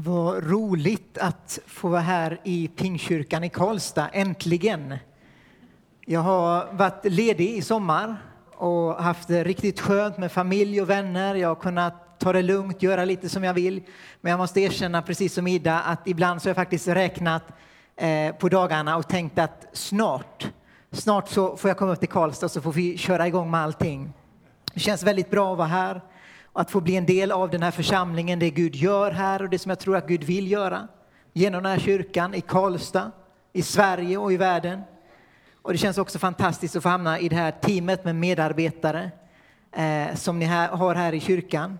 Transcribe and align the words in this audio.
Vad 0.00 0.50
roligt 0.50 1.18
att 1.18 1.58
få 1.66 1.88
vara 1.88 2.00
här 2.00 2.40
i 2.44 2.68
Pingkyrkan 2.68 3.44
i 3.44 3.48
Karlstad, 3.48 4.08
äntligen. 4.08 4.94
Jag 6.06 6.20
har 6.20 6.72
varit 6.72 7.04
ledig 7.04 7.50
i 7.50 7.62
sommar 7.62 8.16
och 8.56 8.94
haft 8.94 9.28
det 9.28 9.44
riktigt 9.44 9.80
skönt 9.80 10.18
med 10.18 10.32
familj 10.32 10.82
och 10.82 10.90
vänner. 10.90 11.34
Jag 11.34 11.48
har 11.48 11.54
kunnat 11.54 12.18
ta 12.18 12.32
det 12.32 12.42
lugnt, 12.42 12.82
göra 12.82 13.04
lite 13.04 13.28
som 13.28 13.44
jag 13.44 13.54
vill. 13.54 13.82
Men 14.20 14.30
jag 14.30 14.38
måste 14.38 14.60
erkänna, 14.60 15.02
precis 15.02 15.34
som 15.34 15.46
Ida, 15.46 15.80
att 15.80 16.08
ibland 16.08 16.42
så 16.42 16.48
har 16.48 16.50
jag 16.50 16.56
faktiskt 16.56 16.88
räknat 16.88 17.42
eh, 17.96 18.34
på 18.34 18.48
dagarna 18.48 18.96
och 18.96 19.08
tänkt 19.08 19.38
att 19.38 19.66
snart, 19.72 20.48
snart 20.92 21.28
så 21.28 21.56
får 21.56 21.70
jag 21.70 21.78
komma 21.78 21.92
upp 21.92 22.00
till 22.00 22.08
Karlstad 22.08 22.48
så 22.48 22.60
får 22.60 22.72
vi 22.72 22.98
köra 22.98 23.26
igång 23.26 23.50
med 23.50 23.60
allting. 23.60 24.12
Det 24.74 24.80
känns 24.80 25.02
väldigt 25.02 25.30
bra 25.30 25.52
att 25.52 25.58
vara 25.58 25.68
här 25.68 26.00
att 26.58 26.70
få 26.70 26.80
bli 26.80 26.96
en 26.96 27.06
del 27.06 27.32
av 27.32 27.50
den 27.50 27.62
här 27.62 27.70
församlingen, 27.70 28.38
det 28.38 28.50
Gud 28.50 28.74
gör 28.74 29.10
här 29.10 29.42
och 29.42 29.48
det 29.48 29.58
som 29.58 29.70
jag 29.70 29.78
tror 29.78 29.96
att 29.96 30.06
Gud 30.06 30.24
vill 30.24 30.50
göra 30.50 30.88
genom 31.32 31.62
den 31.62 31.72
här 31.72 31.78
kyrkan 31.78 32.34
i 32.34 32.40
Karlstad, 32.40 33.10
i 33.52 33.62
Sverige 33.62 34.16
och 34.16 34.32
i 34.32 34.36
världen. 34.36 34.82
Och 35.62 35.72
det 35.72 35.78
känns 35.78 35.98
också 35.98 36.18
fantastiskt 36.18 36.76
att 36.76 36.82
få 36.82 36.88
hamna 36.88 37.18
i 37.18 37.28
det 37.28 37.36
här 37.36 37.50
teamet 37.50 38.04
med 38.04 38.16
medarbetare 38.16 39.10
eh, 39.72 40.14
som 40.14 40.38
ni 40.38 40.44
här, 40.44 40.68
har 40.68 40.94
här 40.94 41.12
i 41.12 41.20
kyrkan. 41.20 41.78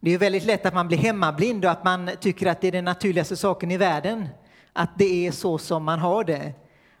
Det 0.00 0.10
är 0.10 0.18
väldigt 0.18 0.44
lätt 0.44 0.66
att 0.66 0.74
man 0.74 0.88
blir 0.88 0.98
hemmablind 0.98 1.64
och 1.64 1.70
att 1.70 1.84
man 1.84 2.10
tycker 2.20 2.46
att 2.46 2.60
det 2.60 2.68
är 2.68 2.72
den 2.72 2.84
naturligaste 2.84 3.36
saken 3.36 3.70
i 3.70 3.76
världen, 3.76 4.28
att 4.72 4.90
det 4.98 5.26
är 5.26 5.32
så 5.32 5.58
som 5.58 5.84
man 5.84 5.98
har 5.98 6.24
det. 6.24 6.52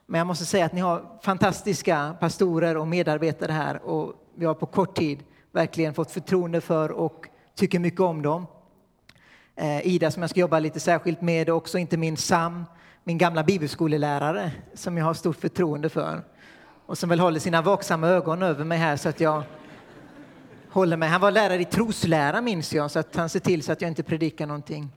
Men 0.06 0.18
jag 0.18 0.26
måste 0.26 0.44
säga 0.44 0.66
att 0.66 0.72
ni 0.72 0.80
har 0.80 1.18
fantastiska 1.22 2.16
pastorer 2.20 2.76
och 2.76 2.88
medarbetare 2.88 3.52
här 3.52 3.82
och 3.82 4.12
vi 4.34 4.46
har 4.46 4.54
på 4.54 4.66
kort 4.66 4.96
tid 4.96 5.22
verkligen 5.56 5.94
fått 5.94 6.10
förtroende 6.10 6.60
för 6.60 6.90
och 6.90 7.26
tycker 7.54 7.78
mycket 7.78 8.00
om 8.00 8.22
dem. 8.22 8.46
Eh, 9.56 9.86
Ida 9.86 10.10
som 10.10 10.22
jag 10.22 10.30
ska 10.30 10.40
jobba 10.40 10.58
lite 10.58 10.80
särskilt 10.80 11.20
med 11.20 11.50
och 11.50 11.56
också 11.56 11.78
inte 11.78 11.96
minst 11.96 12.26
Sam, 12.26 12.64
min 13.04 13.18
gamla 13.18 13.44
bibelskolelärare 13.44 14.52
som 14.74 14.98
jag 14.98 15.04
har 15.04 15.14
stort 15.14 15.36
förtroende 15.36 15.88
för 15.88 16.22
och 16.86 16.98
som 16.98 17.08
väl 17.08 17.20
håller 17.20 17.40
sina 17.40 17.62
vaksamma 17.62 18.08
ögon 18.08 18.42
över 18.42 18.64
mig 18.64 18.78
här 18.78 18.96
så 18.96 19.08
att 19.08 19.20
jag 19.20 19.42
håller 20.70 20.96
mig. 20.96 21.08
Han 21.08 21.20
var 21.20 21.30
lärare 21.30 21.60
i 21.60 21.64
troslära 21.64 22.40
minns 22.40 22.72
jag 22.72 22.90
så 22.90 22.98
att 22.98 23.16
han 23.16 23.28
ser 23.28 23.40
till 23.40 23.62
så 23.62 23.72
att 23.72 23.80
jag 23.80 23.90
inte 23.90 24.02
predikar 24.02 24.46
någonting 24.46 24.88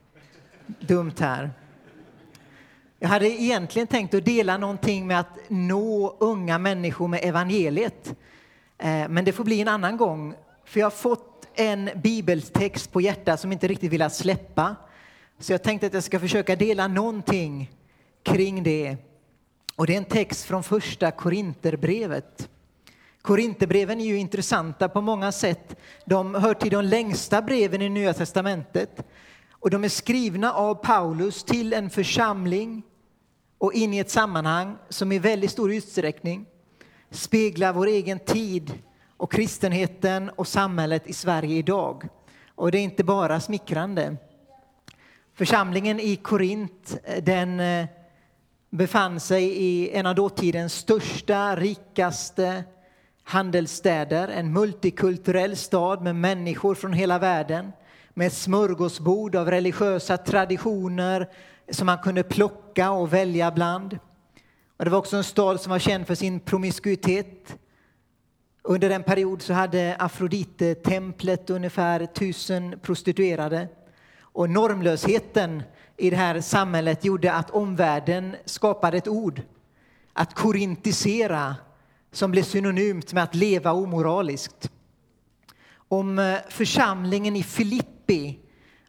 dumt 0.80 1.16
här. 1.20 1.52
Jag 3.00 3.10
hade 3.10 3.28
egentligen 3.28 3.88
tänkt 3.88 4.14
att 4.14 4.26
dela 4.26 4.58
någonting 4.58 5.08
med 5.08 5.20
att 5.20 5.40
nå 5.48 6.16
unga 6.20 6.58
människor 6.58 7.08
med 7.08 7.20
evangeliet. 7.24 8.16
Eh, 8.78 9.10
men 9.10 9.26
det 9.26 9.32
får 9.32 9.44
bli 9.44 9.62
en 9.62 9.68
annan 9.68 9.98
gång 9.98 10.36
för 10.70 10.80
jag 10.80 10.86
har 10.86 10.92
fått 10.92 11.48
en 11.54 11.90
bibeltext 11.96 12.92
på 12.92 13.02
hjärtat 13.02 13.40
som 13.40 13.52
inte 13.52 13.68
riktigt 13.68 13.92
vill 13.92 14.10
släppa. 14.10 14.76
Så 15.40 15.54
jag 15.54 15.64
tänkte 15.64 15.88
att 15.88 15.94
jag 15.94 16.04
ska 16.04 16.20
försöka 16.20 16.56
dela 16.56 16.88
någonting 16.88 17.72
kring 18.24 18.64
det. 18.64 18.98
Och 19.76 19.88
det 19.88 19.94
är 19.94 19.98
en 19.98 20.06
text 20.06 20.46
från 20.46 20.64
första 20.64 21.12
Korinterbrevet. 21.12 22.50
Korinterbreven 23.22 24.02
är 24.02 24.06
ju 24.06 24.18
intressanta 24.18 24.90
på 24.90 25.02
många 25.02 25.32
sätt. 25.32 25.76
De 26.06 26.36
hör 26.36 26.54
till 26.54 26.72
de 26.72 26.86
längsta 26.86 27.42
breven 27.42 27.82
i 27.82 27.90
Nya 27.90 28.14
testamentet. 28.14 29.08
Och 29.52 29.70
de 29.70 29.84
är 29.84 29.90
skrivna 29.90 30.54
av 30.54 30.76
Paulus 30.76 31.44
till 31.44 31.74
en 31.74 31.90
församling 31.90 32.84
och 33.58 33.74
in 33.74 33.94
i 33.94 34.00
ett 34.00 34.10
sammanhang 34.10 34.76
som 34.90 35.12
i 35.12 35.20
väldigt 35.20 35.52
stor 35.52 35.74
utsträckning 35.74 36.46
speglar 37.12 37.74
vår 37.74 37.88
egen 37.88 38.20
tid 38.20 38.74
och 39.20 39.32
kristenheten 39.32 40.30
och 40.30 40.48
samhället 40.48 41.08
i 41.08 41.14
Sverige 41.14 41.56
idag. 41.56 42.08
Och 42.56 42.72
det 42.72 42.78
är 42.78 42.84
inte 42.84 43.04
bara 43.04 43.40
smickrande. 43.40 44.18
Församlingen 45.34 46.00
i 46.00 46.16
Korint 46.16 47.00
eh, 47.04 47.24
den 47.24 47.60
eh, 47.60 47.86
befann 48.70 49.20
sig 49.20 49.44
i 49.44 49.92
en 49.92 50.06
av 50.06 50.16
dåtidens 50.16 50.74
största, 50.74 51.56
rikaste 51.56 52.64
handelsstäder. 53.24 54.28
En 54.28 54.54
multikulturell 54.54 55.56
stad 55.56 56.02
med 56.02 56.16
människor 56.16 56.76
från 56.76 56.94
hela 56.94 57.20
världen 57.20 57.72
med 58.14 58.28
ett 58.28 58.34
smörgåsbord 58.34 59.36
av 59.36 59.52
religiösa 59.52 60.18
traditioner 60.18 61.30
som 61.72 61.86
man 61.86 61.98
kunde 61.98 62.24
plocka 62.24 62.92
och 62.92 63.14
välja 63.14 63.52
bland. 63.52 64.00
Och 64.78 64.86
det 64.86 64.92
var 64.92 64.98
också 64.98 65.18
en 65.18 65.24
stad 65.24 65.62
som 65.62 65.72
var 65.72 65.80
känd 65.80 66.08
för 66.08 66.16
sin 66.16 66.40
promiskuitet. 66.40 67.56
Under 68.64 68.90
en 68.90 69.04
period 69.04 69.42
så 69.42 69.54
hade 69.54 69.96
Afrodite-templet 70.00 71.50
ungefär 71.50 72.06
tusen 72.06 72.80
prostituerade. 72.82 73.68
Och 74.22 74.50
normlösheten 74.50 75.64
i 75.98 76.10
det 76.10 76.16
här 76.16 76.42
samhället 76.42 77.06
gjorde 77.06 77.34
att 77.34 77.50
omvärlden 77.50 78.36
skapade 78.46 78.98
ett 78.98 79.08
ord, 79.08 79.42
att 80.14 80.34
korintisera, 80.34 81.56
som 82.12 82.32
blev 82.32 82.44
synonymt 82.44 83.14
med 83.14 83.24
att 83.24 83.36
leva 83.36 83.72
omoraliskt. 83.72 84.72
Om 85.88 86.20
eh, 86.20 86.36
församlingen 86.50 87.36
i 87.36 87.44
Filippi 87.44 88.40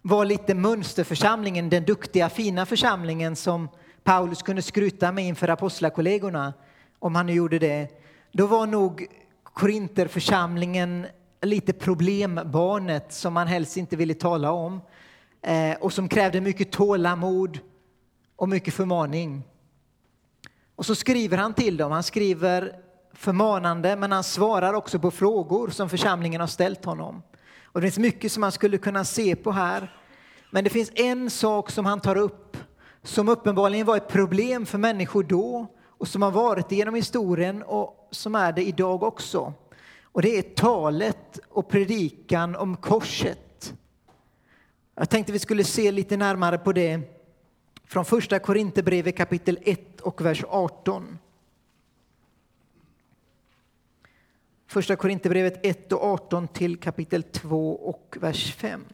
var 0.02 0.24
lite 0.24 0.54
mönsterförsamlingen, 0.54 1.70
den 1.70 1.84
duktiga, 1.84 2.28
fina 2.28 2.66
församlingen 2.66 3.36
som 3.36 3.68
Paulus 4.04 4.42
kunde 4.42 4.62
skryta 4.62 5.12
med 5.12 5.24
inför 5.24 5.48
apostlakollegorna, 5.48 6.54
om 6.98 7.14
han 7.14 7.26
nu 7.26 7.32
gjorde 7.32 7.58
det, 7.58 7.88
då 8.32 8.46
var 8.46 8.66
nog 8.66 9.06
Korinterförsamlingen 9.60 11.06
lite 11.42 11.72
problembarnet 11.72 13.12
som 13.12 13.32
man 13.32 13.46
helst 13.46 13.76
inte 13.76 13.96
ville 13.96 14.14
tala 14.14 14.50
om 14.50 14.80
eh, 15.42 15.76
och 15.80 15.92
som 15.92 16.08
krävde 16.08 16.40
mycket 16.40 16.72
tålamod 16.72 17.58
och 18.36 18.48
mycket 18.48 18.74
förmaning. 18.74 19.42
Och 20.76 20.86
så 20.86 20.94
skriver 20.94 21.38
han 21.38 21.54
till 21.54 21.76
dem. 21.76 21.92
Han 21.92 22.02
skriver 22.02 22.72
förmanande, 23.12 23.96
men 23.96 24.12
han 24.12 24.24
svarar 24.24 24.74
också 24.74 24.98
på 24.98 25.10
frågor 25.10 25.68
som 25.68 25.88
församlingen 25.88 26.40
har 26.40 26.48
ställt 26.48 26.84
honom. 26.84 27.22
Och 27.64 27.80
det 27.80 27.86
finns 27.86 27.98
mycket 27.98 28.32
som 28.32 28.40
man 28.40 28.52
skulle 28.52 28.78
kunna 28.78 29.04
se 29.04 29.36
på 29.36 29.52
här. 29.52 29.94
Men 30.50 30.64
det 30.64 30.70
finns 30.70 30.92
en 30.94 31.30
sak 31.30 31.70
som 31.70 31.86
han 31.86 32.00
tar 32.00 32.16
upp 32.16 32.56
som 33.02 33.28
uppenbarligen 33.28 33.86
var 33.86 33.96
ett 33.96 34.08
problem 34.08 34.66
för 34.66 34.78
människor 34.78 35.22
då 35.22 35.66
och 36.00 36.08
som 36.08 36.22
har 36.22 36.30
varit 36.30 36.68
det 36.68 36.76
genom 36.76 36.94
historien 36.94 37.62
och 37.62 38.08
som 38.10 38.34
är 38.34 38.52
det 38.52 38.62
idag 38.62 39.02
också. 39.02 39.52
Och 40.02 40.22
det 40.22 40.38
är 40.38 40.42
talet 40.42 41.38
och 41.48 41.68
predikan 41.68 42.56
om 42.56 42.76
korset. 42.76 43.74
Jag 44.94 45.10
tänkte 45.10 45.32
vi 45.32 45.38
skulle 45.38 45.64
se 45.64 45.92
lite 45.92 46.16
närmare 46.16 46.58
på 46.58 46.72
det 46.72 47.00
från 47.84 48.04
första 48.04 48.38
Korinthierbrevet 48.38 49.16
kapitel 49.16 49.58
1 49.62 50.00
och 50.00 50.20
vers 50.20 50.44
18. 50.48 51.18
Första 54.66 54.96
Korinthierbrevet 54.96 55.66
1 55.66 55.92
och 55.92 56.04
18 56.04 56.48
till 56.48 56.76
kapitel 56.76 57.22
2 57.22 57.72
och 57.72 58.16
vers 58.20 58.54
5. 58.54 58.84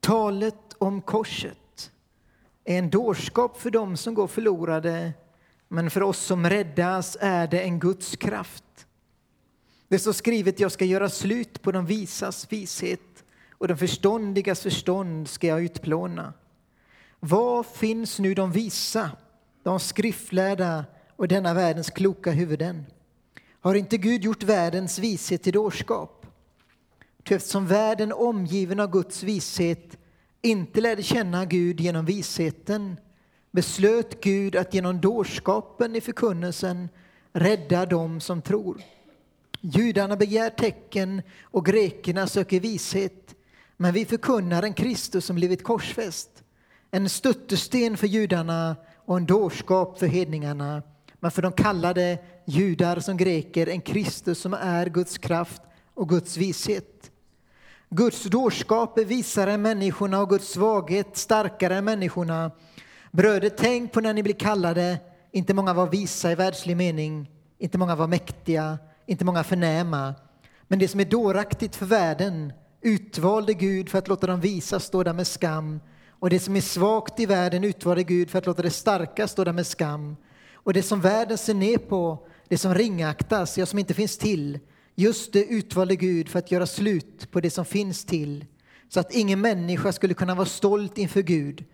Talet 0.00 0.74
om 0.78 1.02
korset 1.02 1.59
är 2.74 2.78
en 2.78 2.90
dårskap 2.90 3.60
för 3.60 3.70
dem 3.70 3.96
som 3.96 4.14
går 4.14 4.26
förlorade 4.26 5.12
men 5.68 5.90
för 5.90 6.02
oss 6.02 6.18
som 6.18 6.46
räddas 6.50 7.16
är 7.20 7.46
det 7.46 7.60
en 7.60 7.78
Guds 7.78 8.16
kraft. 8.16 8.86
Det 9.88 9.98
står 9.98 10.12
skrivet, 10.12 10.60
jag 10.60 10.72
ska 10.72 10.84
göra 10.84 11.08
slut 11.08 11.62
på 11.62 11.72
de 11.72 11.86
visas 11.86 12.52
vishet 12.52 13.24
och 13.50 13.68
de 13.68 13.76
förståndigas 13.76 14.60
förstånd 14.60 15.28
ska 15.28 15.46
jag 15.46 15.62
utplåna. 15.62 16.32
Var 17.20 17.62
finns 17.62 18.18
nu 18.18 18.34
de 18.34 18.52
visa, 18.52 19.10
de 19.62 19.80
skriftlärda 19.80 20.84
och 21.16 21.28
denna 21.28 21.54
världens 21.54 21.90
kloka 21.90 22.30
huvuden? 22.30 22.86
Har 23.60 23.74
inte 23.74 23.96
Gud 23.96 24.24
gjort 24.24 24.42
världens 24.42 24.98
vishet 24.98 25.42
till 25.42 25.52
dårskap? 25.52 26.26
Ty 27.24 27.34
eftersom 27.34 27.66
världen 27.66 28.12
omgiven 28.12 28.80
av 28.80 28.90
Guds 28.90 29.22
vishet 29.22 29.99
inte 30.42 30.80
lärde 30.80 31.02
känna 31.02 31.44
Gud 31.44 31.80
genom 31.80 32.04
visheten 32.04 32.96
beslöt 33.50 34.20
Gud 34.20 34.56
att 34.56 34.74
genom 34.74 35.00
dårskapen 35.00 35.96
i 35.96 36.00
förkunnelsen 36.00 36.88
rädda 37.32 37.86
dem 37.86 38.20
som 38.20 38.42
tror. 38.42 38.82
Judarna 39.60 40.16
begär 40.16 40.50
tecken 40.50 41.22
och 41.42 41.66
grekerna 41.66 42.26
söker 42.26 42.60
vishet 42.60 43.34
men 43.80 43.94
vi 43.94 44.04
förkunnar 44.04 44.62
en 44.62 44.74
Kristus 44.74 45.24
som 45.24 45.36
blivit 45.36 45.64
korsfäst. 45.64 46.30
En 46.90 47.08
stöttesten 47.08 47.96
för 47.96 48.06
judarna 48.06 48.76
och 48.96 49.16
en 49.16 49.26
dårskap 49.26 49.98
för 49.98 50.06
hedningarna. 50.06 50.82
Men 51.20 51.30
för 51.30 51.42
de 51.42 51.52
kallade 51.52 52.18
judar 52.44 53.00
som 53.00 53.16
greker 53.16 53.66
en 53.66 53.80
Kristus 53.80 54.40
som 54.40 54.54
är 54.54 54.86
Guds 54.86 55.18
kraft 55.18 55.62
och 55.94 56.08
Guds 56.08 56.36
vishet. 56.36 56.99
Guds 57.92 58.24
dårskap 58.24 58.98
är 58.98 59.04
visare 59.04 59.52
än 59.52 59.62
människorna 59.62 60.20
och 60.20 60.28
Guds 60.28 60.48
svaghet 60.48 61.16
starkare 61.16 61.76
än 61.76 61.84
människorna. 61.84 62.50
Bröder, 63.10 63.48
tänk 63.48 63.92
på 63.92 64.00
när 64.00 64.14
ni 64.14 64.22
blir 64.22 64.34
kallade. 64.34 64.98
Inte 65.32 65.54
många 65.54 65.74
var 65.74 65.86
visa 65.86 66.32
i 66.32 66.34
världslig 66.34 66.76
mening, 66.76 67.30
inte 67.58 67.78
många 67.78 67.96
var 67.96 68.06
mäktiga, 68.06 68.78
inte 69.06 69.24
många 69.24 69.44
förnäma. 69.44 70.14
Men 70.68 70.78
det 70.78 70.88
som 70.88 71.00
är 71.00 71.04
dåraktigt 71.04 71.76
för 71.76 71.86
världen 71.86 72.52
utvalde 72.80 73.54
Gud 73.54 73.88
för 73.88 73.98
att 73.98 74.08
låta 74.08 74.26
dem 74.26 74.40
visa 74.40 74.80
stå 74.80 75.02
där 75.02 75.12
med 75.12 75.26
skam. 75.26 75.80
Och 76.10 76.30
det 76.30 76.38
som 76.38 76.56
är 76.56 76.60
svagt 76.60 77.20
i 77.20 77.26
världen 77.26 77.64
utvalde 77.64 78.02
Gud 78.02 78.30
för 78.30 78.38
att 78.38 78.46
låta 78.46 78.62
det 78.62 78.70
starka 78.70 79.28
stå 79.28 79.44
där 79.44 79.52
med 79.52 79.66
skam. 79.66 80.16
Och 80.54 80.72
det 80.72 80.82
som 80.82 81.00
världen 81.00 81.38
ser 81.38 81.54
ner 81.54 81.78
på, 81.78 82.26
det 82.48 82.58
som 82.58 82.74
ringaktas, 82.74 83.58
ja, 83.58 83.66
som 83.66 83.78
inte 83.78 83.94
finns 83.94 84.18
till, 84.18 84.58
just 85.00 85.32
det 85.32 85.44
utvalde 85.44 85.96
Gud 85.96 86.28
för 86.28 86.38
att 86.38 86.50
göra 86.50 86.66
slut 86.66 87.30
på 87.30 87.40
det 87.40 87.50
som 87.50 87.64
finns 87.64 88.04
till, 88.04 88.44
så 88.88 89.00
att 89.00 89.14
ingen 89.14 89.40
människa 89.40 89.92
skulle 89.92 90.14
kunna 90.14 90.34
vara 90.34 90.46
stolt 90.46 90.98
inför 90.98 91.22
Gud. 91.22 91.64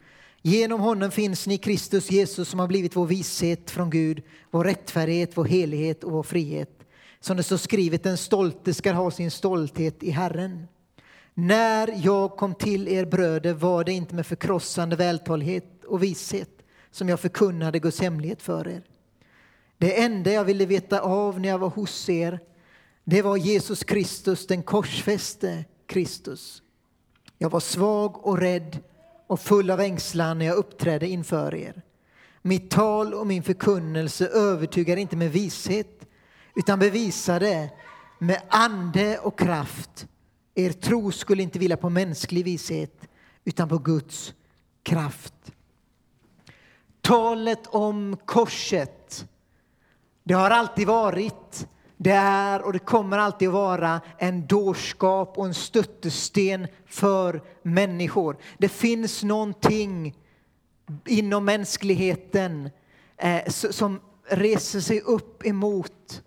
Genom 0.43 0.81
honom 0.81 1.11
finns 1.11 1.47
ni 1.47 1.59
Kristus 1.59 2.11
Jesus 2.11 2.49
som 2.49 2.61
har 2.61 2.67
blivit 2.67 2.97
vår 2.97 3.07
vishet 3.07 3.71
från 3.71 3.91
Gud, 3.91 4.23
vår 4.51 4.65
rättfärdighet, 4.65 5.31
vår 5.35 5.45
helighet 5.45 6.05
och 6.05 6.13
vår 6.13 6.23
frihet. 6.23 6.71
Som 7.21 7.37
det 7.37 7.43
står 7.43 7.57
skrivet, 7.57 8.03
den 8.03 8.17
stolte 8.17 8.75
ska 8.75 8.93
ha 8.93 9.11
sin 9.11 9.31
stolthet 9.31 10.03
i 10.03 10.11
Herren. 10.11 10.67
När 11.35 11.95
jag 12.05 12.37
kom 12.37 12.55
till 12.55 12.89
er 12.89 13.05
bröder 13.05 13.53
var 13.53 13.85
det 13.85 13.93
inte 13.93 14.15
med 14.15 14.27
förkrossande 14.27 14.97
vältalighet 14.97 15.85
och 15.85 16.03
vishet 16.03 16.51
som 16.91 17.09
jag 17.09 17.21
förkunnade 17.21 17.79
Guds 17.79 18.01
hemlighet 18.01 18.43
för 18.43 18.69
er. 18.69 18.83
Det 19.79 20.03
enda 20.03 20.33
jag 20.33 20.45
ville 20.45 20.67
veta 20.67 21.01
av 21.01 21.41
när 21.41 21.49
jag 21.49 21.59
var 21.59 21.69
hos 21.69 22.09
er, 22.09 22.41
det 23.09 23.23
var 23.23 23.37
Jesus 23.37 23.85
Kristus, 23.85 24.47
den 24.47 24.63
korsfäste 24.63 25.65
Kristus. 25.87 26.63
Jag 27.39 27.51
var 27.51 27.61
svag 27.61 28.27
och 28.27 28.39
rädd 28.39 28.79
och 29.27 29.41
full 29.41 29.71
av 29.71 29.81
ängslan 29.81 30.39
när 30.39 30.47
jag 30.47 30.57
uppträdde 30.57 31.09
inför 31.09 31.55
er. 31.55 31.83
Mitt 32.43 32.71
tal 32.71 33.15
och 33.15 33.27
min 33.27 33.43
förkunnelse 33.43 34.27
övertygade 34.27 35.01
inte 35.01 35.17
med 35.17 35.33
vishet 35.33 36.07
utan 36.55 36.79
bevisade 36.79 37.71
med 38.19 38.43
ande 38.49 39.19
och 39.19 39.39
kraft. 39.39 40.07
Er 40.55 40.73
tro 40.73 41.13
skulle 41.13 41.43
inte 41.43 41.59
vila 41.59 41.77
på 41.77 41.91
mänsklig 41.91 42.45
vishet 42.45 43.09
utan 43.45 43.69
på 43.69 43.79
Guds 43.79 44.35
kraft. 44.83 45.35
Talet 47.01 47.67
om 47.67 48.17
korset, 48.25 49.29
det 50.25 50.35
har 50.35 50.51
alltid 50.51 50.87
varit, 50.87 51.69
det 51.97 52.13
är 52.13 52.63
och 52.63 52.73
det 52.73 52.79
kommer 52.79 53.19
alltid 53.19 53.49
att 53.49 53.55
vara 53.55 54.01
en 54.19 54.47
dårskap 54.47 55.39
och 55.39 55.47
en 55.47 55.55
stöttesten 55.55 56.67
för 56.87 57.43
människor. 57.63 58.37
Det 58.59 58.69
finns 58.69 59.23
någonting 59.23 60.15
inom 61.07 61.45
mänskligheten 61.45 62.71
eh, 63.17 63.47
som 63.51 64.01
reser 64.29 64.81
sig 64.81 65.01
upp 65.01 65.47
emot 65.47 66.23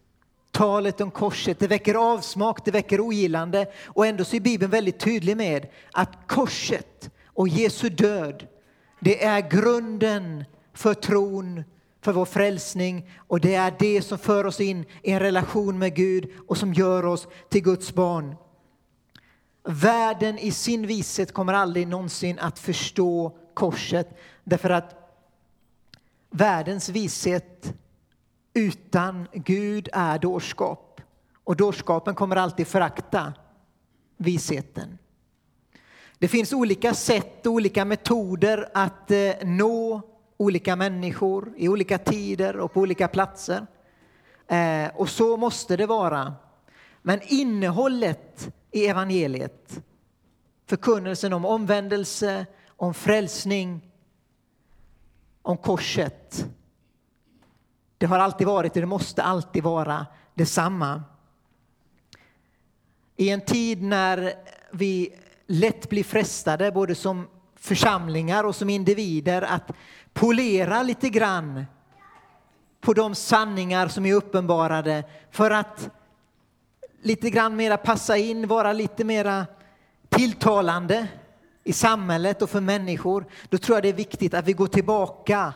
talet 0.52 1.02
om 1.02 1.12
korset. 1.12 1.60
Det 1.60 1.68
väcker 1.68 1.96
avsmak, 1.96 2.66
det 2.66 2.72
väcker 2.72 3.02
ogillande 3.02 3.68
och 3.86 4.06
ändå 4.06 4.24
så 4.24 4.36
är 4.36 4.40
Bibeln 4.40 4.72
väldigt 4.72 5.00
tydlig 5.00 5.38
med 5.38 5.68
att 5.92 6.10
korset 6.28 7.10
och 7.26 7.48
Jesu 7.48 7.90
död, 7.90 8.48
det 9.00 9.24
är 9.24 9.50
grunden 9.50 10.46
för 10.74 10.94
tron, 10.94 11.64
för 12.02 12.14
vår 12.14 12.26
frälsning 12.26 13.10
och 13.18 13.40
det 13.40 13.56
är 13.56 13.76
det 13.80 14.02
som 14.02 14.18
för 14.18 14.46
oss 14.46 14.60
in 14.60 14.86
i 15.04 15.12
en 15.12 15.20
relation 15.20 15.80
med 15.80 15.96
Gud 15.96 16.30
och 16.48 16.58
som 16.58 16.74
gör 16.74 17.06
oss 17.06 17.28
till 17.50 17.64
Guds 17.64 17.94
barn. 17.94 18.36
Världen 19.64 20.38
i 20.40 20.52
sin 20.52 20.88
vishet 20.88 21.34
kommer 21.34 21.54
aldrig 21.54 21.88
någonsin 21.88 22.40
att 22.40 22.60
förstå 22.60 23.38
korset 23.54 24.18
därför 24.44 24.70
att 24.70 24.96
världens 26.30 26.90
vishet 26.90 27.74
utan 28.54 29.28
Gud 29.34 29.90
är 29.94 30.20
dårskap 30.20 31.02
och 31.44 31.56
dårskapen 31.56 32.16
kommer 32.16 32.36
alltid 32.36 32.68
förakta 32.68 33.34
visheten. 34.18 34.98
Det 36.18 36.28
finns 36.28 36.54
olika 36.54 36.94
sätt 36.94 37.46
och 37.46 37.54
olika 37.54 37.86
metoder 37.86 38.70
att 38.74 39.12
eh, 39.12 39.32
nå 39.44 40.02
olika 40.40 40.76
människor 40.76 41.54
i 41.58 41.70
olika 41.70 41.98
tider 41.98 42.58
och 42.58 42.74
på 42.74 42.80
olika 42.80 43.08
platser. 43.08 43.68
Eh, 44.48 44.88
och 44.96 45.10
så 45.10 45.38
måste 45.38 45.78
det 45.78 45.86
vara. 45.86 46.34
Men 47.02 47.20
innehållet 47.24 48.52
i 48.72 48.86
evangeliet, 48.86 49.84
förkunnelsen 50.66 51.34
om 51.34 51.46
omvändelse, 51.46 52.46
om 52.68 52.94
frälsning, 52.94 53.92
om 55.42 55.58
korset, 55.58 56.46
det 57.98 58.06
har 58.06 58.20
alltid 58.20 58.48
varit 58.48 58.76
och 58.76 58.82
det 58.82 58.88
måste 58.88 59.24
alltid 59.24 59.64
vara 59.64 60.06
detsamma. 60.34 61.04
I 63.16 63.30
en 63.30 63.42
tid 63.42 63.84
när 63.84 64.34
vi 64.72 65.16
lätt 65.48 65.90
blir 65.90 66.04
frestade, 66.04 66.72
både 66.72 66.96
som 66.96 67.28
församlingar 67.56 68.44
och 68.44 68.56
som 68.56 68.70
individer, 68.70 69.42
att 69.42 69.72
polera 70.14 70.84
lite 70.84 71.10
grann 71.10 71.66
på 72.82 72.94
de 72.94 73.16
sanningar 73.16 73.88
som 73.88 74.06
är 74.06 74.14
uppenbarade 74.14 75.04
för 75.32 75.52
att 75.52 75.90
lite 77.02 77.30
grann 77.30 77.56
mera 77.56 77.78
passa 77.78 78.18
in, 78.18 78.48
vara 78.48 78.74
lite 78.74 79.04
mera 79.04 79.46
tilltalande 80.10 81.08
i 81.64 81.74
samhället 81.74 82.42
och 82.42 82.50
för 82.50 82.62
människor, 82.62 83.26
då 83.50 83.58
tror 83.58 83.76
jag 83.76 83.84
det 83.84 83.90
är 83.90 83.94
viktigt 83.94 84.34
att 84.34 84.46
vi 84.46 84.54
går 84.54 84.68
tillbaka 84.68 85.54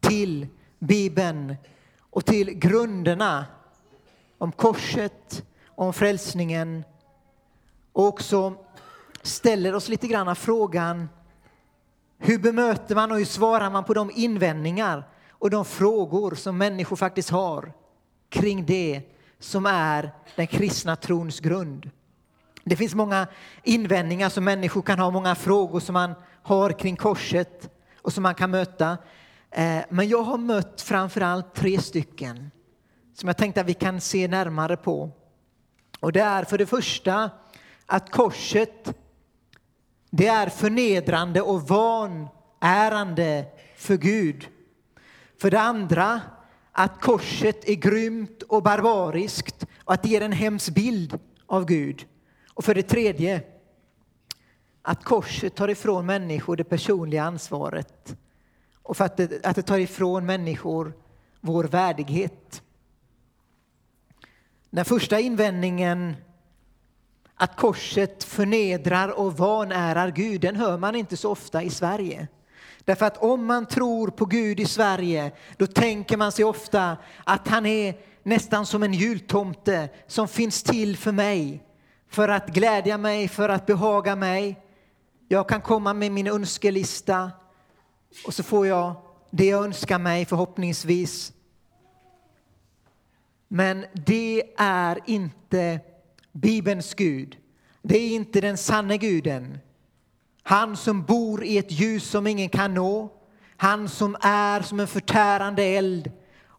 till 0.00 0.46
Bibeln 0.78 1.56
och 2.00 2.24
till 2.24 2.50
grunderna 2.50 3.46
om 4.38 4.52
korset, 4.52 5.44
om 5.66 5.92
frälsningen 5.92 6.84
och 7.92 8.06
också 8.06 8.54
ställer 9.22 9.74
oss 9.74 9.88
lite 9.88 10.06
grann 10.06 10.36
frågan 10.36 11.08
hur 12.22 12.38
bemöter 12.38 12.94
man 12.94 13.12
och 13.12 13.18
hur 13.18 13.24
svarar 13.24 13.70
man 13.70 13.84
på 13.84 13.94
de 13.94 14.10
invändningar 14.14 15.08
och 15.30 15.50
de 15.50 15.64
frågor 15.64 16.34
som 16.34 16.58
människor 16.58 16.96
faktiskt 16.96 17.30
har 17.30 17.72
kring 18.28 18.66
det 18.66 19.02
som 19.38 19.66
är 19.66 20.10
den 20.36 20.46
kristna 20.46 20.96
trons 20.96 21.40
grund? 21.40 21.90
Det 22.64 22.76
finns 22.76 22.94
många 22.94 23.26
invändningar 23.62 24.28
som 24.28 24.44
människor 24.44 24.82
kan 24.82 24.98
ha, 24.98 25.10
många 25.10 25.34
frågor 25.34 25.80
som 25.80 25.92
man 25.92 26.14
har 26.42 26.70
kring 26.70 26.96
korset 26.96 27.70
och 28.02 28.12
som 28.12 28.22
man 28.22 28.34
kan 28.34 28.50
möta. 28.50 28.98
Eh, 29.50 29.78
men 29.88 30.08
jag 30.08 30.22
har 30.22 30.38
mött 30.38 30.80
framför 30.80 31.20
allt 31.20 31.54
tre 31.54 31.80
stycken 31.80 32.50
som 33.14 33.26
jag 33.26 33.36
tänkte 33.36 33.60
att 33.60 33.66
vi 33.66 33.74
kan 33.74 34.00
se 34.00 34.28
närmare 34.28 34.76
på. 34.76 35.10
Och 36.00 36.12
det 36.12 36.20
är 36.20 36.44
för 36.44 36.58
det 36.58 36.66
första 36.66 37.30
att 37.86 38.10
korset 38.10 38.96
det 40.10 40.26
är 40.26 40.48
förnedrande 40.48 41.40
och 41.40 41.68
vanärande 41.68 43.46
för 43.76 43.96
Gud. 43.96 44.48
För 45.40 45.50
det 45.50 45.60
andra 45.60 46.20
att 46.72 47.00
korset 47.00 47.68
är 47.68 47.74
grymt 47.74 48.42
och 48.42 48.62
barbariskt 48.62 49.66
och 49.84 49.94
att 49.94 50.02
det 50.02 50.08
ger 50.08 50.20
en 50.20 50.32
hemsk 50.32 50.74
bild 50.74 51.18
av 51.46 51.64
Gud. 51.64 52.06
Och 52.54 52.64
för 52.64 52.74
det 52.74 52.82
tredje 52.82 53.42
att 54.82 55.04
korset 55.04 55.54
tar 55.54 55.68
ifrån 55.68 56.06
människor 56.06 56.56
det 56.56 56.64
personliga 56.64 57.22
ansvaret 57.22 58.16
och 58.82 58.96
för 58.96 59.04
att 59.04 59.16
det, 59.16 59.46
att 59.46 59.56
det 59.56 59.62
tar 59.62 59.78
ifrån 59.78 60.26
människor 60.26 60.92
vår 61.40 61.64
värdighet. 61.64 62.62
Den 64.70 64.84
första 64.84 65.20
invändningen 65.20 66.14
att 67.40 67.56
korset 67.56 68.24
förnedrar 68.24 69.08
och 69.08 69.36
vanärar 69.36 70.10
Gud, 70.10 70.40
den 70.40 70.56
hör 70.56 70.78
man 70.78 70.94
inte 70.94 71.16
så 71.16 71.30
ofta 71.30 71.62
i 71.62 71.70
Sverige. 71.70 72.28
Därför 72.84 73.06
att 73.06 73.16
om 73.16 73.44
man 73.46 73.66
tror 73.66 74.08
på 74.08 74.24
Gud 74.24 74.60
i 74.60 74.64
Sverige, 74.64 75.32
då 75.56 75.66
tänker 75.66 76.16
man 76.16 76.32
sig 76.32 76.44
ofta 76.44 76.96
att 77.24 77.48
han 77.48 77.66
är 77.66 77.94
nästan 78.22 78.66
som 78.66 78.82
en 78.82 78.94
jultomte 78.94 79.88
som 80.06 80.28
finns 80.28 80.62
till 80.62 80.96
för 80.96 81.12
mig, 81.12 81.62
för 82.08 82.28
att 82.28 82.48
glädja 82.48 82.98
mig, 82.98 83.28
för 83.28 83.48
att 83.48 83.66
behaga 83.66 84.16
mig. 84.16 84.60
Jag 85.28 85.48
kan 85.48 85.60
komma 85.60 85.94
med 85.94 86.12
min 86.12 86.26
önskelista 86.26 87.30
och 88.26 88.34
så 88.34 88.42
får 88.42 88.66
jag 88.66 88.94
det 89.30 89.46
jag 89.46 89.64
önskar 89.64 89.98
mig 89.98 90.24
förhoppningsvis. 90.24 91.32
Men 93.48 93.86
det 93.92 94.42
är 94.56 94.98
inte 95.06 95.80
Bibelns 96.32 96.94
Gud. 96.94 97.36
Det 97.82 97.98
är 97.98 98.14
inte 98.14 98.40
den 98.40 98.56
sanne 98.56 98.98
guden. 98.98 99.58
Han 100.42 100.76
som 100.76 101.02
bor 101.02 101.44
i 101.44 101.58
ett 101.58 101.72
ljus 101.72 102.04
som 102.04 102.26
ingen 102.26 102.48
kan 102.48 102.74
nå. 102.74 103.12
Han 103.56 103.88
som 103.88 104.16
är 104.20 104.60
som 104.60 104.80
en 104.80 104.86
förtärande 104.86 105.62
eld 105.62 106.10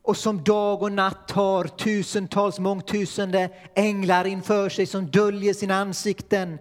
och 0.04 0.18
som 0.18 0.44
dag 0.44 0.84
och 0.84 0.92
natt 0.92 1.32
har 1.32 1.64
tusentals, 1.64 2.60
mångtusende 2.60 3.50
änglar 3.76 4.28
inför 4.28 4.70
sig 4.70 4.86
som 4.86 5.06
döljer 5.06 5.54
sina 5.54 5.76
ansikten 5.76 6.58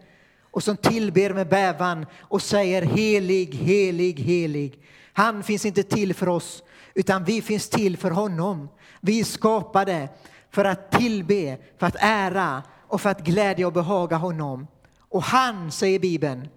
och 0.51 0.63
som 0.63 0.77
tillber 0.77 1.35
med 1.35 1.49
bävan 1.49 2.07
och 2.19 2.43
säger 2.43 2.83
helig, 2.83 3.55
helig, 3.55 4.21
helig. 4.21 4.79
Han 5.13 5.43
finns 5.43 5.65
inte 5.65 5.83
till 5.83 6.15
för 6.15 6.29
oss, 6.29 6.63
utan 6.95 7.25
vi 7.25 7.43
finns 7.43 7.69
till 7.69 7.97
för 7.97 8.11
honom. 8.11 8.69
Vi 9.01 9.21
är 9.21 9.25
skapade 9.25 10.09
för 10.51 10.65
att 10.65 10.91
tillbe, 10.91 11.59
för 11.79 11.87
att 11.87 11.97
ära 12.01 12.63
och 12.91 13.01
för 13.01 13.11
att 13.11 13.25
glädja 13.25 13.67
och 13.67 13.73
behaga 13.73 14.17
honom. 14.17 14.67
Och 14.99 15.23
han, 15.23 15.73
säger 15.73 15.99
Bibeln, 15.99 16.49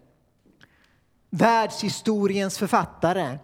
världshistoriens 1.29 2.57
författare, 2.57 3.37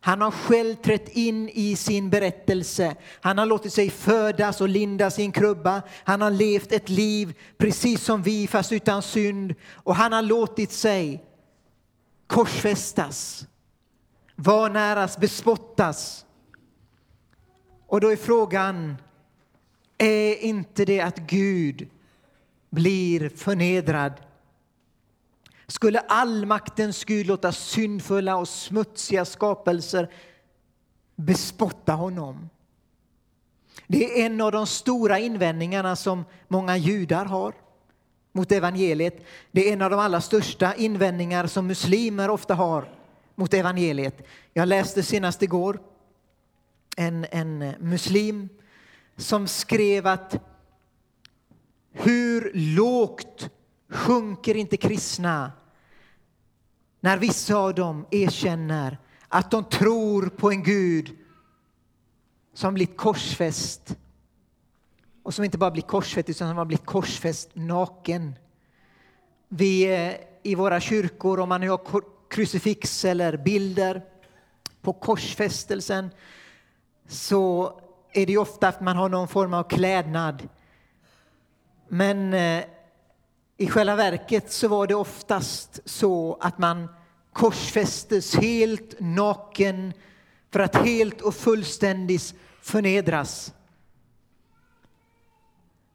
han 0.00 0.20
har 0.20 0.30
själv 0.30 0.74
trätt 0.74 1.08
in 1.08 1.48
i 1.48 1.76
sin 1.76 2.10
berättelse. 2.10 2.96
Han 3.20 3.38
har 3.38 3.46
låtit 3.46 3.72
sig 3.72 3.90
födas 3.90 4.60
och 4.60 4.68
lindas 4.68 5.18
i 5.18 5.22
en 5.22 5.32
krubba. 5.32 5.82
Han 6.04 6.20
har 6.20 6.30
levt 6.30 6.72
ett 6.72 6.88
liv 6.88 7.34
precis 7.58 8.04
som 8.04 8.22
vi, 8.22 8.46
fast 8.46 8.72
utan 8.72 9.02
synd. 9.02 9.54
Och 9.72 9.96
han 9.96 10.12
har 10.12 10.22
låtit 10.22 10.72
sig 10.72 11.24
korsfästas, 12.26 13.46
vanäras, 14.36 15.18
bespottas. 15.18 16.26
Och 17.86 18.00
då 18.00 18.12
är 18.12 18.16
frågan, 18.16 18.96
är 19.98 20.34
inte 20.44 20.84
det 20.84 21.00
att 21.00 21.18
Gud 21.18 21.88
blir 22.74 23.28
förnedrad? 23.28 24.12
Skulle 25.66 26.00
allmaktens 26.00 27.04
Gud 27.04 27.26
låta 27.26 27.52
syndfulla 27.52 28.36
och 28.36 28.48
smutsiga 28.48 29.24
skapelser 29.24 30.10
bespotta 31.16 31.92
honom? 31.92 32.50
Det 33.86 34.04
är 34.04 34.26
en 34.26 34.40
av 34.40 34.52
de 34.52 34.66
stora 34.66 35.18
invändningarna 35.18 35.96
som 35.96 36.24
många 36.48 36.76
judar 36.76 37.24
har 37.24 37.54
mot 38.32 38.52
evangeliet. 38.52 39.24
Det 39.52 39.68
är 39.68 39.72
en 39.72 39.82
av 39.82 39.90
de 39.90 40.00
allra 40.00 40.20
största 40.20 40.74
invändningar 40.74 41.46
som 41.46 41.66
muslimer 41.66 42.30
ofta 42.30 42.54
har 42.54 42.88
mot 43.34 43.54
evangeliet. 43.54 44.26
Jag 44.52 44.68
läste 44.68 45.02
senast 45.02 45.42
igår 45.42 45.80
en, 46.96 47.26
en 47.30 47.58
muslim 47.78 48.48
som 49.16 49.48
skrev 49.48 50.06
att 50.06 50.36
hur 51.94 52.50
lågt 52.54 53.50
sjunker 53.88 54.54
inte 54.54 54.76
kristna 54.76 55.52
när 57.00 57.18
vissa 57.18 57.56
av 57.56 57.74
dem 57.74 58.06
erkänner 58.10 58.98
att 59.28 59.50
de 59.50 59.64
tror 59.64 60.28
på 60.28 60.50
en 60.50 60.62
Gud 60.62 61.16
som 62.54 62.74
blivit 62.74 62.96
korsfäst 62.96 63.96
och 65.22 65.34
som 65.34 65.44
inte 65.44 65.58
bara 65.58 65.70
blivit 65.70 65.90
korsfäst 65.90 66.28
utan 66.28 66.48
som 66.48 66.56
har 66.56 66.64
blivit 66.64 66.86
korsfäst 66.86 67.50
naken. 67.52 68.34
Vi 69.48 69.94
eh, 69.94 70.14
i 70.42 70.54
våra 70.54 70.80
kyrkor, 70.80 71.40
om 71.40 71.48
man 71.48 71.60
nu 71.60 71.68
har 71.68 71.80
krucifix 72.30 73.04
eller 73.04 73.36
bilder 73.36 74.02
på 74.82 74.92
korsfästelsen 74.92 76.10
så 77.08 77.72
är 78.12 78.26
det 78.26 78.38
ofta 78.38 78.68
att 78.68 78.80
man 78.80 78.96
har 78.96 79.08
någon 79.08 79.28
form 79.28 79.54
av 79.54 79.62
klädnad. 79.62 80.48
Men 81.94 82.34
eh, 82.34 82.64
i 83.56 83.66
själva 83.66 83.96
verket 83.96 84.52
så 84.52 84.68
var 84.68 84.86
det 84.86 84.94
oftast 84.94 85.80
så 85.84 86.38
att 86.40 86.58
man 86.58 86.88
korsfästes 87.32 88.34
helt 88.34 89.00
naken 89.00 89.92
för 90.52 90.60
att 90.60 90.76
helt 90.76 91.20
och 91.20 91.34
fullständigt 91.34 92.34
förnedras. 92.60 93.52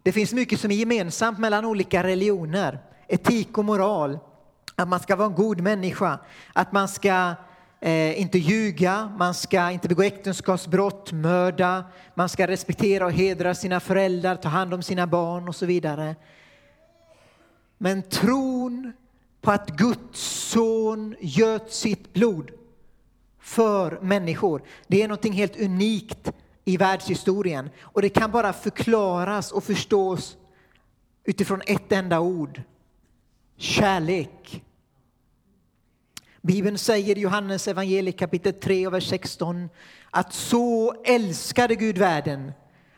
Det 0.03 0.12
finns 0.12 0.34
mycket 0.34 0.60
som 0.60 0.72
är 0.72 0.75
gemensamt 0.75 1.39
mellan 1.39 1.65
olika 1.65 2.03
religioner. 2.03 2.79
Etik 3.08 3.58
och 3.58 3.65
moral, 3.65 4.20
att 4.75 4.88
man 4.88 5.00
ska 5.00 5.15
vara 5.15 5.27
en 5.27 5.36
god 5.36 5.62
människa, 5.62 6.20
att 6.53 6.72
man 6.72 6.88
ska 6.88 7.36
eh, 7.79 8.21
inte 8.21 8.38
ljuga, 8.38 9.12
man 9.17 9.33
ska 9.33 9.71
inte 9.71 9.88
begå 9.88 10.03
äktenskapsbrott, 10.03 11.12
mörda, 11.12 11.86
man 12.15 12.29
ska 12.29 12.48
respektera 12.48 13.05
och 13.05 13.12
hedra 13.12 13.55
sina 13.55 13.79
föräldrar, 13.79 14.36
ta 14.36 14.50
hand 14.50 14.74
om 14.74 14.83
sina 14.83 15.07
barn 15.07 15.48
och 15.48 15.55
så 15.55 15.65
vidare. 15.65 16.15
Men 17.77 18.01
tron 18.03 18.93
på 19.41 19.51
att 19.51 19.69
Guds 19.69 20.19
son 20.21 21.15
göt 21.19 21.74
sitt 21.74 22.13
blod 22.13 22.51
för 23.39 24.00
människor, 24.01 24.62
det 24.88 25.03
är 25.03 25.07
något 25.07 25.33
helt 25.33 25.59
unikt 25.59 26.31
i 26.65 26.77
världshistorien. 26.77 27.69
Och 27.81 28.01
det 28.01 28.09
kan 28.09 28.31
bara 28.31 28.53
förklaras 28.53 29.51
och 29.51 29.63
förstås 29.63 30.38
utifrån 31.24 31.62
ett 31.65 31.91
enda 31.91 32.19
ord. 32.19 32.62
Kärlek. 33.57 34.63
Bibeln 36.50 36.77
säger 36.77 37.18
i 37.18 37.22
Johannes 37.22 37.68
evangeliet 37.68 38.18
kapitel 38.18 38.53
3 38.53 38.88
och 38.88 38.94
vers 38.94 39.10
16 39.10 39.70
att 40.10 40.34
så 40.34 40.94
älskade 41.06 41.75
Gud 41.75 41.98
världen 41.98 42.51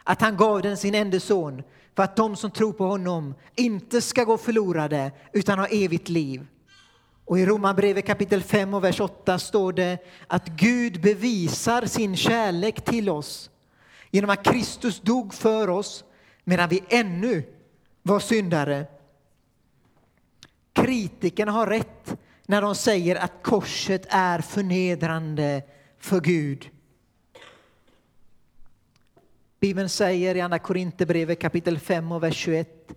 att 0.04 0.22
han 0.22 0.38
gav 0.38 0.62
den 0.62 0.78
sin 0.78 0.96
enda 0.96 1.20
son 1.20 1.64
för 1.96 2.04
att 2.04 2.16
de 2.16 2.36
som 2.36 2.52
tror 2.52 2.74
på 2.74 2.86
honom 2.86 3.36
inte 3.56 4.02
ska 4.02 4.24
gå 4.24 4.38
förlorade 4.38 5.12
utan 5.34 5.60
ha 5.60 5.68
evigt 5.68 6.10
liv. 6.10 6.46
Och 7.26 7.40
i 7.40 7.46
Romarbrevet 7.46 8.06
kapitel 8.06 8.44
5 8.44 8.74
och 8.74 8.84
vers 8.84 9.00
8 9.00 9.40
står 9.40 9.74
det 9.74 9.98
att 10.28 10.48
Gud 10.48 11.02
bevisar 11.02 11.86
sin 11.86 12.16
kärlek 12.16 12.86
till 12.86 13.10
oss 13.10 13.50
genom 14.12 14.30
att 14.30 14.44
Kristus 14.44 15.00
dog 15.00 15.34
för 15.34 15.70
oss 15.70 16.04
medan 16.44 16.70
vi 16.70 16.84
ännu 16.90 17.44
var 18.02 18.20
syndare. 18.20 18.86
Kritikerna 20.74 21.52
har 21.52 21.68
rätt 21.68 22.18
när 22.52 22.62
de 22.62 22.76
säger 22.76 23.16
att 23.16 23.44
korset 23.44 24.06
är 24.10 24.40
förnedrande 24.40 25.64
för 26.00 26.20
Gud. 26.20 26.70
Bibeln 29.60 29.90
säger 29.90 30.36
i 30.36 30.42
Andra 30.42 30.60
Korinthierbrevet 30.60 31.40
kapitel 31.40 31.80
5 31.80 32.12
och 32.12 32.24
vers 32.24 32.36
21 32.36 32.92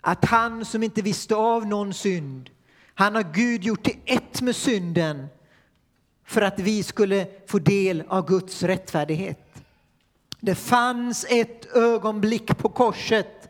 att 0.00 0.24
han 0.24 0.64
som 0.64 0.82
inte 0.82 1.02
visste 1.02 1.34
av 1.34 1.66
någon 1.66 1.94
synd, 1.94 2.50
han 2.94 3.14
har 3.14 3.32
Gud 3.34 3.64
gjort 3.64 3.82
till 3.82 3.98
ett 4.04 4.42
med 4.42 4.56
synden 4.56 5.26
för 6.24 6.42
att 6.42 6.58
vi 6.58 6.82
skulle 6.82 7.26
få 7.46 7.58
del 7.58 8.02
av 8.08 8.26
Guds 8.26 8.62
rättfärdighet. 8.62 9.62
Det 10.40 10.54
fanns 10.54 11.26
ett 11.28 11.76
ögonblick 11.76 12.58
på 12.58 12.68
korset 12.68 13.48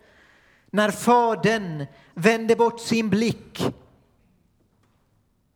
när 0.71 0.91
Fadern 0.91 1.87
vände 2.15 2.57
bort 2.57 2.81
sin 2.81 3.11
blick 3.11 3.73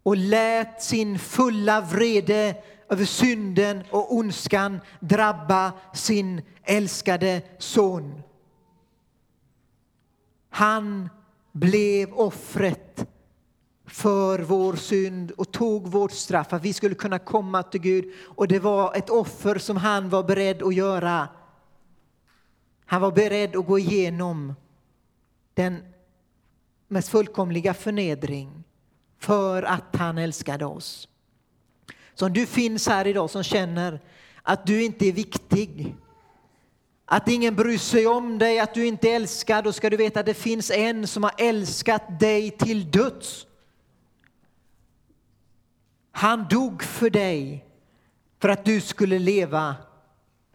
och 0.05 0.17
lät 0.17 0.83
sin 0.83 1.19
fulla 1.19 1.81
vrede 1.81 2.57
över 2.89 3.05
synden 3.05 3.83
och 3.91 4.15
ondskan 4.15 4.81
drabba 5.01 5.73
sin 5.95 6.43
älskade 6.63 7.43
son. 7.59 8.23
Han 10.51 11.09
blev 11.53 12.15
offret 12.15 13.07
för 13.87 14.39
vår 14.39 14.77
synd 14.77 15.31
och 15.31 15.53
tog 15.53 15.89
vårt 15.89 16.13
straff, 16.13 16.53
att 16.53 16.63
vi 16.63 16.73
skulle 16.73 16.95
kunna 16.95 17.19
komma 17.19 17.63
till 17.63 17.81
Gud. 17.81 18.13
Och 18.25 18.49
det 18.49 18.59
var 18.59 18.95
ett 18.95 19.11
offer 19.11 19.59
som 19.59 19.77
han 19.77 20.09
var 20.09 20.23
beredd 20.23 20.63
att 20.63 20.75
göra. 20.75 21.29
Han 22.87 23.01
var 23.01 23.13
beredd 23.13 23.57
att 23.57 23.67
gå 23.67 23.79
igenom 23.79 24.55
den 25.55 25.83
mest 26.89 27.09
fullkomliga 27.09 27.75
förnedring 27.75 28.65
för 29.25 29.63
att 29.63 29.97
han 29.97 30.19
älskade 30.19 30.65
oss. 30.65 31.09
Så 32.15 32.27
om 32.27 32.33
du 32.33 32.47
finns 32.47 32.89
här 32.89 33.07
idag 33.07 33.31
som 33.31 33.43
känner 33.43 34.01
att 34.43 34.67
du 34.67 34.85
inte 34.85 35.07
är 35.09 35.13
viktig, 35.13 35.95
att 37.07 37.29
ingen 37.29 37.55
bryr 37.55 37.79
sig 37.79 38.07
om 38.07 38.39
dig, 38.39 38.59
att 38.59 38.75
du 38.75 38.87
inte 38.87 39.09
är 39.09 39.17
älskad, 39.17 39.65
då 39.65 39.73
ska 39.73 39.91
du 39.91 39.97
veta 39.97 40.21
att 40.21 40.27
det 40.27 40.35
finns 40.35 40.71
en 40.71 41.07
som 41.07 41.23
har 41.23 41.33
älskat 41.39 42.21
dig 42.21 42.51
till 42.51 42.91
döds. 42.91 43.47
Han 46.13 46.47
dog 46.51 46.83
för 46.83 47.11
dig 47.11 47.65
för 48.39 48.49
att 48.49 48.65
du 48.65 48.81
skulle 48.81 49.19
leva 49.19 49.77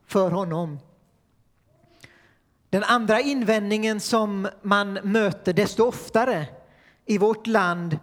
för 0.06 0.32
honom. 0.32 0.80
Den 2.70 2.84
andra 2.84 3.22
invändningen 3.22 4.00
som 4.00 4.48
man 4.62 4.94
möter 4.94 5.54
desto 5.54 5.84
oftare 5.84 6.46
i 7.06 7.18
vårt 7.18 7.48
land 7.48 8.00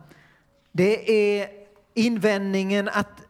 det 0.76 1.38
är 1.40 1.48
invändningen 1.94 2.88
att 2.88 3.22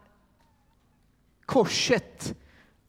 korset, 1.44 2.34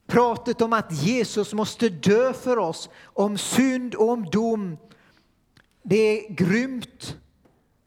pratet 0.07 0.61
om 0.61 0.73
att 0.73 0.91
Jesus 0.91 1.53
måste 1.53 1.89
dö 1.89 2.33
för 2.33 2.57
oss, 2.57 2.89
om 3.03 3.37
synd 3.37 3.95
och 3.95 4.09
om 4.09 4.25
dom, 4.29 4.77
det 5.83 5.95
är 5.95 6.33
grymt, 6.33 7.17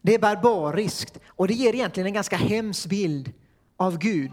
det 0.01 0.15
är 0.15 0.19
barbariskt 0.19 1.19
och 1.27 1.47
det 1.47 1.53
ger 1.53 1.73
egentligen 1.73 2.07
en 2.07 2.13
ganska 2.13 2.37
hemsk 2.37 2.85
bild 2.85 3.33
av 3.77 3.97
Gud. 3.97 4.31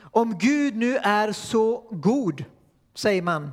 Om 0.00 0.38
Gud 0.38 0.76
nu 0.76 0.96
är 0.96 1.32
så 1.32 1.88
god, 1.90 2.44
säger 2.94 3.22
man, 3.22 3.52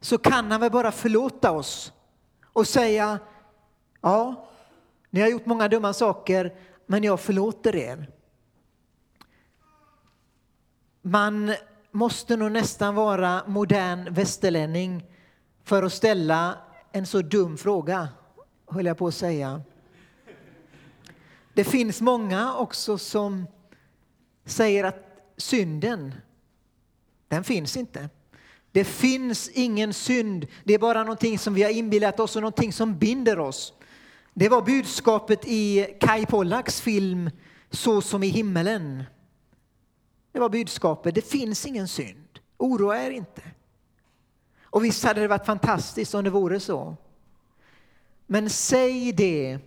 så 0.00 0.18
kan 0.18 0.50
han 0.50 0.60
väl 0.60 0.70
bara 0.70 0.92
förlåta 0.92 1.52
oss 1.52 1.92
och 2.52 2.68
säga 2.68 3.18
ja, 4.00 4.48
ni 5.10 5.20
har 5.20 5.28
gjort 5.28 5.46
många 5.46 5.68
dumma 5.68 5.92
saker, 5.92 6.52
men 6.86 7.04
jag 7.04 7.20
förlåter 7.20 7.76
er. 7.76 8.10
Man 11.02 11.54
måste 11.90 12.36
nog 12.36 12.52
nästan 12.52 12.94
vara 12.94 13.42
modern 13.46 14.14
västerlänning 14.14 15.06
för 15.64 15.82
att 15.82 15.92
ställa 15.92 16.58
en 16.92 17.06
så 17.06 17.22
dum 17.22 17.58
fråga, 17.58 18.08
höll 18.66 18.86
jag 18.86 18.98
på 18.98 19.06
att 19.06 19.14
säga. 19.14 19.62
Det 21.54 21.64
finns 21.64 22.00
många 22.00 22.56
också 22.56 22.98
som 22.98 23.46
säger 24.44 24.84
att 24.84 25.32
synden, 25.36 26.14
den 27.28 27.44
finns 27.44 27.76
inte. 27.76 28.08
Det 28.72 28.84
finns 28.84 29.48
ingen 29.48 29.94
synd, 29.94 30.46
det 30.64 30.74
är 30.74 30.78
bara 30.78 31.02
någonting 31.02 31.38
som 31.38 31.54
vi 31.54 31.62
har 31.62 31.70
inbillat 31.70 32.20
oss 32.20 32.36
och 32.36 32.42
någonting 32.42 32.72
som 32.72 32.98
binder 32.98 33.38
oss. 33.38 33.74
Det 34.34 34.48
var 34.48 34.62
budskapet 34.62 35.44
i 35.44 35.86
Kai 36.00 36.26
Pollaks 36.26 36.80
film 36.80 37.30
Så 37.70 38.00
som 38.00 38.22
i 38.22 38.28
himmelen. 38.28 39.04
Det 40.32 40.40
var 40.40 40.48
budskapet, 40.48 41.14
det 41.14 41.28
finns 41.30 41.66
ingen 41.66 41.88
synd. 41.88 42.38
Oroa 42.58 42.98
er 42.98 43.10
inte. 43.10 43.42
Och 44.64 44.84
visst 44.84 45.04
hade 45.04 45.20
det 45.20 45.28
varit 45.28 45.46
fantastiskt 45.46 46.14
om 46.14 46.24
det 46.24 46.30
vore 46.30 46.60
så. 46.60 46.96
Men 48.26 48.50
säg 48.50 49.12
det 49.12 49.58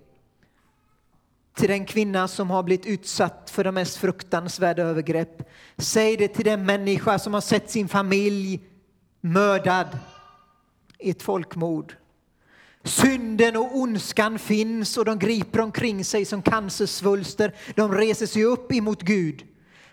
till 1.56 1.70
den 1.70 1.86
kvinna 1.86 2.28
som 2.28 2.50
har 2.50 2.64
blivit 2.64 2.86
utsatt 2.86 3.50
för 3.50 3.64
de 3.64 3.76
mest 3.76 3.98
fruktansvärda 3.98 4.84
övergrepp. 4.84 5.50
Säg 5.78 6.18
det 6.18 6.28
till 6.28 6.46
den 6.46 6.66
människa 6.66 7.20
som 7.20 7.34
har 7.34 7.42
sett 7.42 7.70
sin 7.70 7.88
familj 7.88 8.60
mördad 9.22 10.00
i 11.00 11.10
ett 11.10 11.24
folkmord. 11.24 11.96
Synden 12.86 13.56
och 13.58 13.78
ondskan 13.78 14.40
finns 14.40 14.98
och 14.98 15.06
de 15.06 15.20
griper 15.20 15.62
omkring 15.62 16.06
sig 16.06 16.26
som 16.26 16.42
cancersvulster. 16.42 17.56
De 17.76 17.92
reser 17.94 18.26
sig 18.26 18.44
upp 18.44 18.72
emot 18.72 19.02
Gud. 19.02 19.46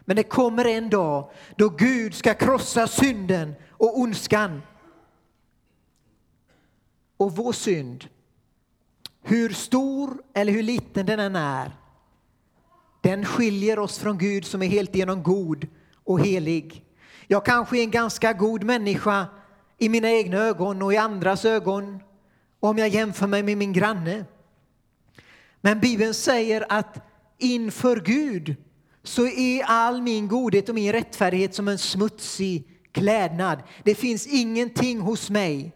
Men 0.05 0.17
det 0.17 0.23
kommer 0.23 0.65
en 0.65 0.91
dag 0.91 1.31
då 1.57 1.69
Gud 1.69 2.15
ska 2.15 2.35
krossa 2.35 2.87
synden 2.87 3.55
och 3.71 3.99
ondskan. 3.99 4.63
Och 7.17 7.37
vår 7.37 7.53
synd, 7.53 8.09
hur 9.23 9.49
stor 9.51 10.23
eller 10.35 10.53
hur 10.53 10.63
liten 10.63 11.07
den 11.07 11.21
än 11.21 11.37
är, 11.37 11.77
den 13.01 13.25
skiljer 13.25 13.79
oss 13.79 13.99
från 13.99 14.19
Gud 14.19 14.45
som 14.45 14.63
är 14.63 14.67
helt 14.67 14.95
igenom 14.95 15.23
god 15.23 15.67
och 16.05 16.21
helig. 16.21 16.85
Jag 17.27 17.45
kanske 17.45 17.79
är 17.79 17.83
en 17.83 17.91
ganska 17.91 18.33
god 18.33 18.65
människa 18.65 19.27
i 19.79 19.89
mina 19.89 20.11
egna 20.11 20.39
ögon 20.39 20.83
och 20.83 20.93
i 20.93 20.97
andras 20.97 21.45
ögon 21.45 22.01
om 22.69 22.78
jag 22.78 22.88
jämför 22.88 23.26
mig 23.26 23.42
med 23.42 23.59
min 23.59 23.73
granne. 23.73 24.25
Men 25.61 25.81
Bibeln 25.81 26.14
säger 26.14 26.66
att 26.69 26.99
inför 27.38 28.00
Gud 28.00 28.57
så 29.02 29.26
är 29.26 29.62
all 29.62 30.02
min 30.02 30.28
godhet 30.28 30.69
och 30.69 30.75
min 30.75 30.92
rättfärdighet 30.92 31.54
som 31.54 31.69
en 31.69 31.78
smutsig 31.78 32.69
klädnad. 32.92 33.62
Det 33.83 33.95
finns 33.95 34.26
ingenting 34.26 35.00
hos 35.00 35.31
mig 35.31 35.73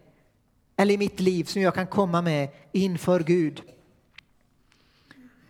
eller 0.75 0.93
i 0.93 0.97
mitt 0.97 1.19
liv 1.19 1.43
som 1.43 1.61
jag 1.61 1.73
kan 1.73 1.87
komma 1.87 2.21
med 2.21 2.49
inför 2.71 3.19
Gud. 3.19 3.61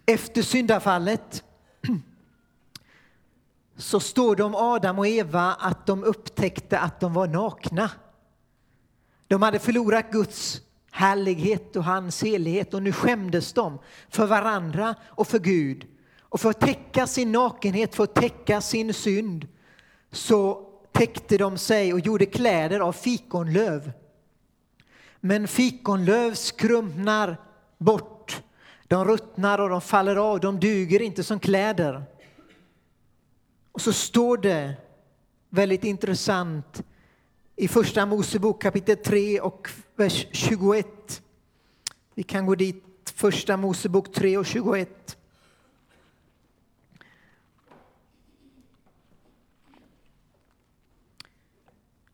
Efter 0.05 0.41
syndafallet 0.41 1.43
så 3.77 3.99
står 3.99 4.35
det 4.35 4.43
om 4.43 4.55
Adam 4.55 4.99
och 4.99 5.07
Eva 5.07 5.53
att 5.53 5.85
de 5.85 6.03
upptäckte 6.03 6.79
att 6.79 6.99
de 6.99 7.13
var 7.13 7.27
nakna. 7.27 7.91
De 9.27 9.41
hade 9.41 9.59
förlorat 9.59 10.11
Guds 10.11 10.61
härlighet 10.97 11.75
och 11.75 11.83
hans 11.83 12.23
helighet 12.23 12.73
och 12.73 12.83
nu 12.83 12.91
skämdes 12.91 13.53
de 13.53 13.79
för 14.09 14.25
varandra 14.25 14.95
och 15.05 15.27
för 15.27 15.39
Gud. 15.39 15.87
Och 16.21 16.41
för 16.41 16.49
att 16.49 16.59
täcka 16.59 17.07
sin 17.07 17.31
nakenhet, 17.31 17.95
för 17.95 18.03
att 18.03 18.15
täcka 18.15 18.61
sin 18.61 18.93
synd 18.93 19.47
så 20.11 20.69
täckte 20.91 21.37
de 21.37 21.57
sig 21.57 21.93
och 21.93 21.99
gjorde 21.99 22.25
kläder 22.25 22.79
av 22.79 22.91
fikonlöv. 22.91 23.91
Men 25.19 25.47
fikonlöv 25.47 26.33
skrumpnar 26.33 27.37
bort. 27.77 28.41
De 28.87 29.05
ruttnar 29.05 29.59
och 29.59 29.69
de 29.69 29.81
faller 29.81 30.15
av, 30.15 30.39
de 30.39 30.59
duger 30.59 31.01
inte 31.01 31.23
som 31.23 31.39
kläder. 31.39 32.03
Och 33.71 33.81
så 33.81 33.93
står 33.93 34.37
det 34.37 34.73
väldigt 35.49 35.83
intressant 35.83 36.83
i 37.59 37.67
Första 37.67 38.05
Mosebok 38.05 38.61
kapitel 38.61 38.97
3 38.97 39.39
och 39.39 39.69
vers 39.95 40.27
21. 40.31 41.21
Vi 42.13 42.23
kan 42.23 42.45
gå 42.45 42.55
dit, 42.55 42.83
Första 43.15 43.57
Mosebok 43.57 44.13
3 44.13 44.37
och 44.37 44.45
21. 44.45 45.17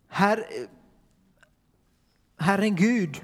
Här, 0.07 0.45
Herren 2.37 2.75
Gud 2.75 3.21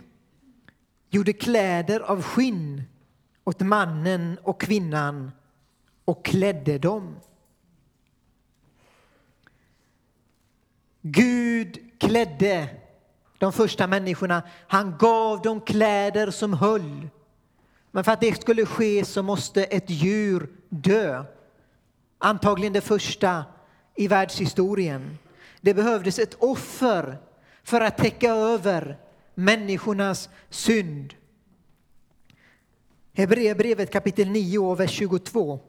gjorde 1.10 1.34
kläder 1.34 2.00
av 2.00 2.22
skinn 2.22 2.84
åt 3.44 3.60
mannen 3.60 4.38
och 4.44 4.62
kvinnan 4.62 5.32
och 6.06 6.26
klädde 6.26 6.78
dem. 6.78 7.16
Gud 11.02 11.49
klädde 12.00 12.70
de 13.38 13.54
första 13.54 13.88
människorna. 13.88 14.44
Han 14.68 14.98
gav 15.00 15.42
dem 15.42 15.62
kläder 15.62 16.32
som 16.32 16.54
höll. 16.54 17.10
Men 17.92 18.04
för 18.04 18.12
att 18.12 18.22
det 18.22 18.42
skulle 18.42 18.66
ske 18.66 19.06
så 19.06 19.24
måste 19.24 19.64
ett 19.64 19.90
djur 19.90 20.50
dö. 20.70 21.24
Antagligen 22.18 22.74
det 22.74 22.82
första 22.82 23.44
i 23.96 24.08
världshistorien. 24.08 25.18
Det 25.62 25.74
behövdes 25.74 26.20
ett 26.20 26.36
offer 26.40 27.18
för 27.64 27.82
att 27.82 27.98
täcka 27.98 28.32
över 28.32 28.98
människornas 29.36 30.30
synd. 30.50 31.14
Hebreerbrevet 33.14 33.92
kapitel 33.92 34.30
9 34.30 34.60
och 34.60 34.80
vers 34.80 34.92
22. 34.92 35.60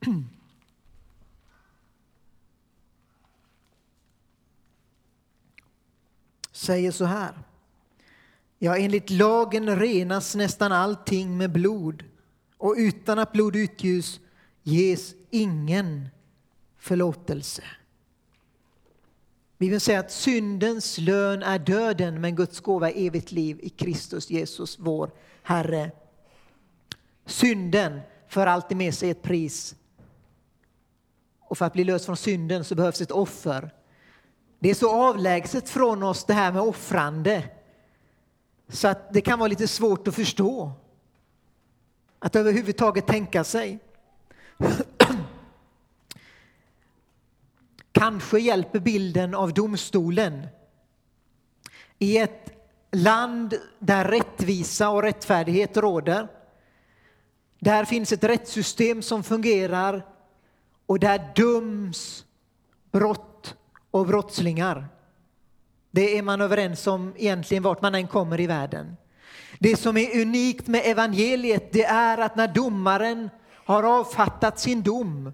säger 6.52 6.92
så 6.92 7.04
här. 7.04 7.34
Ja, 8.58 8.76
enligt 8.76 9.10
lagen 9.10 9.76
renas 9.76 10.34
nästan 10.34 10.72
allting 10.72 11.36
med 11.36 11.52
blod 11.52 12.04
och 12.56 12.74
utan 12.78 13.18
att 13.18 13.32
blod 13.32 13.56
utgjus 13.56 14.20
ges 14.62 15.14
ingen 15.30 16.08
förlåtelse. 16.78 17.62
Bibeln 19.58 19.80
säger 19.80 20.00
att 20.00 20.12
syndens 20.12 20.98
lön 20.98 21.42
är 21.42 21.58
döden 21.58 22.20
men 22.20 22.36
Guds 22.36 22.60
gåva 22.60 22.90
är 22.90 23.06
evigt 23.06 23.32
liv 23.32 23.58
i 23.62 23.68
Kristus 23.68 24.30
Jesus, 24.30 24.78
vår 24.78 25.10
Herre. 25.42 25.90
Synden 27.26 28.00
för 28.28 28.46
alltid 28.46 28.76
med 28.76 28.94
sig 28.94 29.10
ett 29.10 29.22
pris. 29.22 29.74
Och 31.50 31.58
för 31.58 31.64
att 31.64 31.72
bli 31.72 31.84
löst 31.84 32.04
från 32.04 32.16
synden 32.16 32.64
så 32.64 32.74
behövs 32.74 33.00
ett 33.00 33.10
offer. 33.10 33.70
Det 34.58 34.70
är 34.70 34.74
så 34.74 34.90
avlägset 34.90 35.68
från 35.68 36.02
oss 36.02 36.24
det 36.24 36.32
här 36.32 36.52
med 36.52 36.62
offrande 36.62 37.48
så 38.68 38.88
att 38.88 39.12
det 39.12 39.20
kan 39.20 39.38
vara 39.38 39.48
lite 39.48 39.68
svårt 39.68 40.08
att 40.08 40.14
förstå. 40.14 40.72
Att 42.18 42.36
överhuvudtaget 42.36 43.06
tänka 43.06 43.44
sig. 43.44 43.78
Kanske 47.92 48.38
hjälper 48.38 48.80
bilden 48.80 49.34
av 49.34 49.54
domstolen 49.54 50.46
i 51.98 52.18
ett 52.18 52.50
land 52.90 53.54
där 53.78 54.04
rättvisa 54.04 54.90
och 54.90 55.02
rättfärdighet 55.02 55.76
råder. 55.76 56.28
Där 57.58 57.84
finns 57.84 58.12
ett 58.12 58.24
rättssystem 58.24 59.02
som 59.02 59.22
fungerar 59.22 60.06
och 60.90 61.00
där 61.00 61.32
döms 61.36 62.24
brott 62.92 63.54
och 63.90 64.06
brottslingar. 64.06 64.88
Det 65.90 66.18
är 66.18 66.22
man 66.22 66.40
överens 66.40 66.86
om 66.86 67.14
egentligen 67.16 67.62
vart 67.62 67.82
man 67.82 67.94
än 67.94 68.06
kommer 68.06 68.40
i 68.40 68.46
världen. 68.46 68.96
Det 69.58 69.76
som 69.76 69.96
är 69.96 70.20
unikt 70.20 70.66
med 70.66 70.82
evangeliet 70.84 71.72
det 71.72 71.84
är 71.84 72.18
att 72.18 72.36
när 72.36 72.48
domaren 72.48 73.30
har 73.52 73.82
avfattat 73.82 74.58
sin 74.58 74.82
dom 74.82 75.32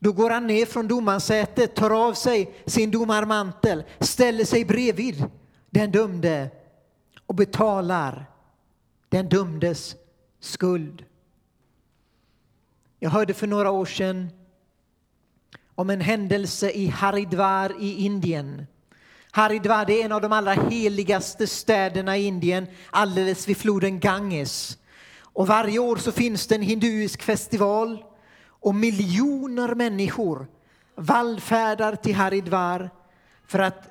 då 0.00 0.12
går 0.12 0.30
han 0.30 0.46
ner 0.46 0.66
från 0.66 0.88
domarsätet, 0.88 1.74
tar 1.74 2.06
av 2.08 2.12
sig 2.12 2.54
sin 2.66 2.90
domarmantel, 2.90 3.84
ställer 4.00 4.44
sig 4.44 4.64
bredvid 4.64 5.24
den 5.70 5.90
dömde 5.90 6.50
och 7.26 7.34
betalar 7.34 8.26
den 9.08 9.28
dömdes 9.28 9.96
skuld. 10.40 11.04
Jag 12.98 13.10
hörde 13.10 13.34
för 13.34 13.46
några 13.46 13.70
år 13.70 13.86
sedan 13.86 14.30
om 15.78 15.90
en 15.90 16.00
händelse 16.00 16.70
i 16.70 16.86
Haridwar 16.86 17.72
i 17.80 18.04
Indien. 18.04 18.66
Haridwar 19.30 19.90
är 19.90 20.04
en 20.04 20.12
av 20.12 20.20
de 20.20 20.32
allra 20.32 20.52
heligaste 20.52 21.46
städerna 21.46 22.16
i 22.16 22.24
Indien, 22.24 22.66
alldeles 22.90 23.48
vid 23.48 23.56
floden 23.56 24.00
Ganges. 24.00 24.78
Och 25.20 25.46
varje 25.46 25.78
år 25.78 25.96
så 25.96 26.12
finns 26.12 26.46
det 26.46 26.54
en 26.54 26.62
hinduisk 26.62 27.22
festival 27.22 28.04
och 28.48 28.74
miljoner 28.74 29.74
människor 29.74 30.46
vallfärdar 30.94 31.96
till 31.96 32.14
Haridwar 32.14 32.90
för 33.46 33.58
att 33.58 33.82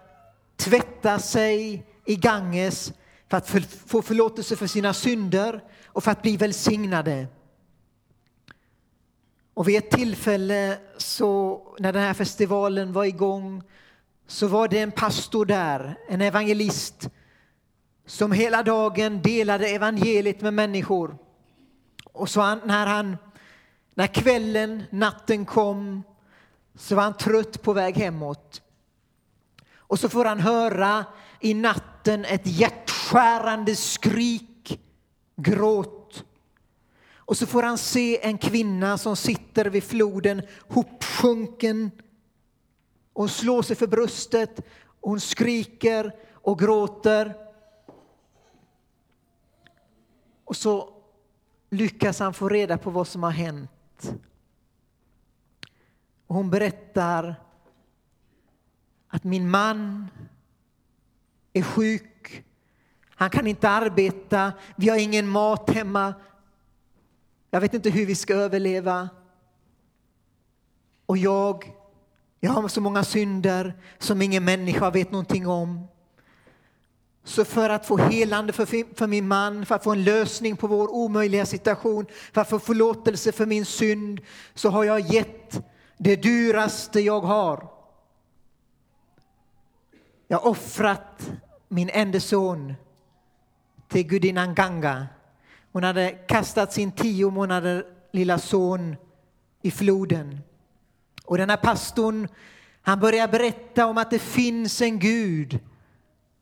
tvätta 0.57 1.19
sig 1.19 1.85
i 2.05 2.15
Ganges 2.15 2.93
för 3.29 3.37
att 3.37 3.49
få 3.85 4.01
förlåtelse 4.01 4.55
för 4.55 4.67
sina 4.67 4.93
synder 4.93 5.63
och 5.85 6.03
för 6.03 6.11
att 6.11 6.21
bli 6.21 6.37
välsignade. 6.37 7.27
Och 9.57 9.67
vid 9.67 9.77
ett 9.77 9.91
tillfälle 9.91 10.77
så 10.97 11.61
när 11.79 11.93
den 11.93 12.01
här 12.01 12.13
festivalen 12.13 12.93
var 12.93 13.05
igång 13.05 13.63
så 14.27 14.47
var 14.47 14.67
det 14.67 14.79
en 14.79 14.91
pastor 14.91 15.45
där, 15.45 15.97
en 16.09 16.21
evangelist 16.21 17.09
som 18.05 18.31
hela 18.31 18.63
dagen 18.63 19.21
delade 19.21 19.67
evangeliet 19.67 20.41
med 20.41 20.53
människor. 20.53 21.17
Och 22.13 22.29
så 22.29 22.41
han, 22.41 22.61
när, 22.65 22.87
han, 22.87 23.17
när 23.93 24.07
kvällen, 24.07 24.83
natten 24.89 25.45
kom 25.45 26.03
så 26.75 26.95
var 26.95 27.03
han 27.03 27.17
trött 27.17 27.61
på 27.61 27.73
väg 27.73 27.95
hemåt. 27.97 28.61
Och 29.75 29.99
så 29.99 30.09
får 30.09 30.25
han 30.25 30.39
höra 30.39 31.05
i 31.39 31.53
natten 31.53 32.25
ett 32.25 32.47
hjärtskärande 32.47 33.75
skrik, 33.75 34.79
gråt. 35.35 35.96
Och 37.27 37.37
så 37.37 37.45
får 37.45 37.63
han 37.63 37.77
se 37.77 38.25
en 38.25 38.37
kvinna 38.37 38.97
som 38.97 39.15
sitter 39.15 39.65
vid 39.65 39.83
floden 39.83 40.41
hopsjunken. 40.69 41.91
Hon 43.13 43.29
slår 43.29 43.61
sig 43.61 43.75
för 43.75 43.87
bröstet, 43.87 44.61
hon 45.01 45.19
skriker 45.19 46.15
och 46.33 46.59
gråter. 46.59 47.35
Och 50.43 50.55
så 50.55 50.93
lyckas 51.69 52.19
han 52.19 52.33
få 52.33 52.49
reda 52.49 52.77
på 52.77 52.89
vad 52.89 53.07
som 53.07 53.23
har 53.23 53.31
hänt. 53.31 54.13
Och 56.27 56.35
hon 56.35 56.49
berättar 56.49 57.35
att 59.07 59.23
min 59.23 59.49
man 59.49 60.07
är 61.53 61.61
sjuk. 61.61 62.43
Han 63.09 63.29
kan 63.29 63.47
inte 63.47 63.69
arbeta. 63.69 64.53
Vi 64.75 64.89
har 64.89 64.97
ingen 64.97 65.27
mat 65.27 65.69
hemma. 65.69 66.13
Jag 67.49 67.61
vet 67.61 67.73
inte 67.73 67.89
hur 67.89 68.05
vi 68.05 68.15
ska 68.15 68.33
överleva. 68.33 69.09
Och 71.05 71.17
jag, 71.17 71.73
jag 72.39 72.51
har 72.51 72.67
så 72.67 72.81
många 72.81 73.03
synder 73.03 73.73
som 73.97 74.21
ingen 74.21 74.45
människa 74.45 74.89
vet 74.89 75.11
någonting 75.11 75.47
om. 75.47 75.87
Så 77.23 77.45
för 77.45 77.69
att 77.69 77.85
få 77.85 77.97
helande 77.97 78.53
för, 78.53 78.95
för 78.95 79.07
min 79.07 79.27
man, 79.27 79.65
för 79.65 79.75
att 79.75 79.83
få 79.83 79.91
en 79.91 80.03
lösning 80.03 80.57
på 80.57 80.67
vår 80.67 80.87
omöjliga 80.87 81.45
situation, 81.45 82.05
för 82.33 82.41
att 82.41 82.49
få 82.49 82.59
förlåtelse 82.59 83.31
för 83.31 83.45
min 83.45 83.65
synd, 83.65 84.21
så 84.53 84.69
har 84.69 84.83
jag 84.83 84.99
gett 84.99 85.61
det 85.97 86.15
dyraste 86.15 86.99
jag 86.99 87.21
har. 87.21 87.67
Jag 90.27 90.37
har 90.37 90.49
offrat 90.49 91.31
min 91.67 91.89
enda 91.89 92.19
son 92.19 92.73
till 93.87 94.07
gudinnan 94.07 94.55
Ganga. 94.55 95.07
Hon 95.77 95.83
hade 95.83 96.11
kastat 96.11 96.73
sin 96.73 96.91
tio 96.91 97.29
månader 97.29 97.85
lilla 98.11 98.39
son 98.39 98.95
i 99.61 99.71
floden. 99.71 100.39
Och 101.25 101.37
den 101.37 101.49
här 101.49 101.57
pastorn, 101.57 102.27
han 102.81 102.99
börjar 102.99 103.27
berätta 103.27 103.85
om 103.85 103.97
att 103.97 104.11
det 104.11 104.19
finns 104.19 104.81
en 104.81 104.99
Gud 104.99 105.59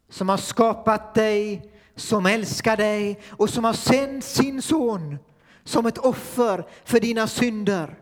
som 0.09 0.29
har 0.29 0.37
skapat 0.37 1.13
dig, 1.13 1.71
som 1.95 2.25
älskar 2.25 2.77
dig 2.77 3.21
och 3.29 3.49
som 3.49 3.63
har 3.63 3.73
sänt 3.73 4.23
sin 4.23 4.61
son 4.61 5.17
som 5.63 5.85
ett 5.85 5.97
offer 5.97 6.67
för 6.85 6.99
dina 6.99 7.27
synder. 7.27 7.99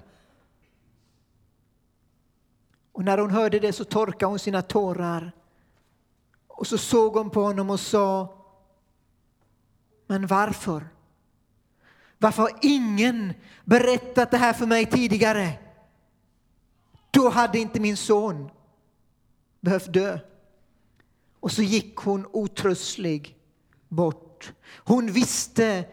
Och 2.92 3.04
när 3.04 3.18
hon 3.18 3.32
hörde 3.32 3.60
det 3.60 3.74
så 3.74 3.84
torkade 3.84 4.30
hon 4.30 4.40
sina 4.40 4.62
tårar 4.62 5.32
och 6.48 6.68
så 6.68 6.78
såg 6.78 7.14
hon 7.14 7.30
på 7.30 7.42
honom 7.42 7.70
och 7.70 7.80
sa 7.80 8.38
Men 10.08 10.28
varför? 10.28 10.94
Varför 12.24 12.42
har 12.42 12.52
ingen 12.62 13.34
berättat 13.66 14.32
det 14.32 14.38
här 14.38 14.54
för 14.54 14.66
mig 14.66 14.86
tidigare? 14.86 15.54
Då 17.12 17.30
hade 17.30 17.60
inte 17.60 17.80
min 17.80 17.98
son 17.98 18.50
behövt 19.62 19.94
dö. 19.94 20.20
Och 21.40 21.52
så 21.52 21.62
gick 21.62 21.96
hon 21.96 22.26
otröstlig 22.32 23.38
bort. 23.90 24.54
Hon 24.78 25.12
visste 25.12 25.86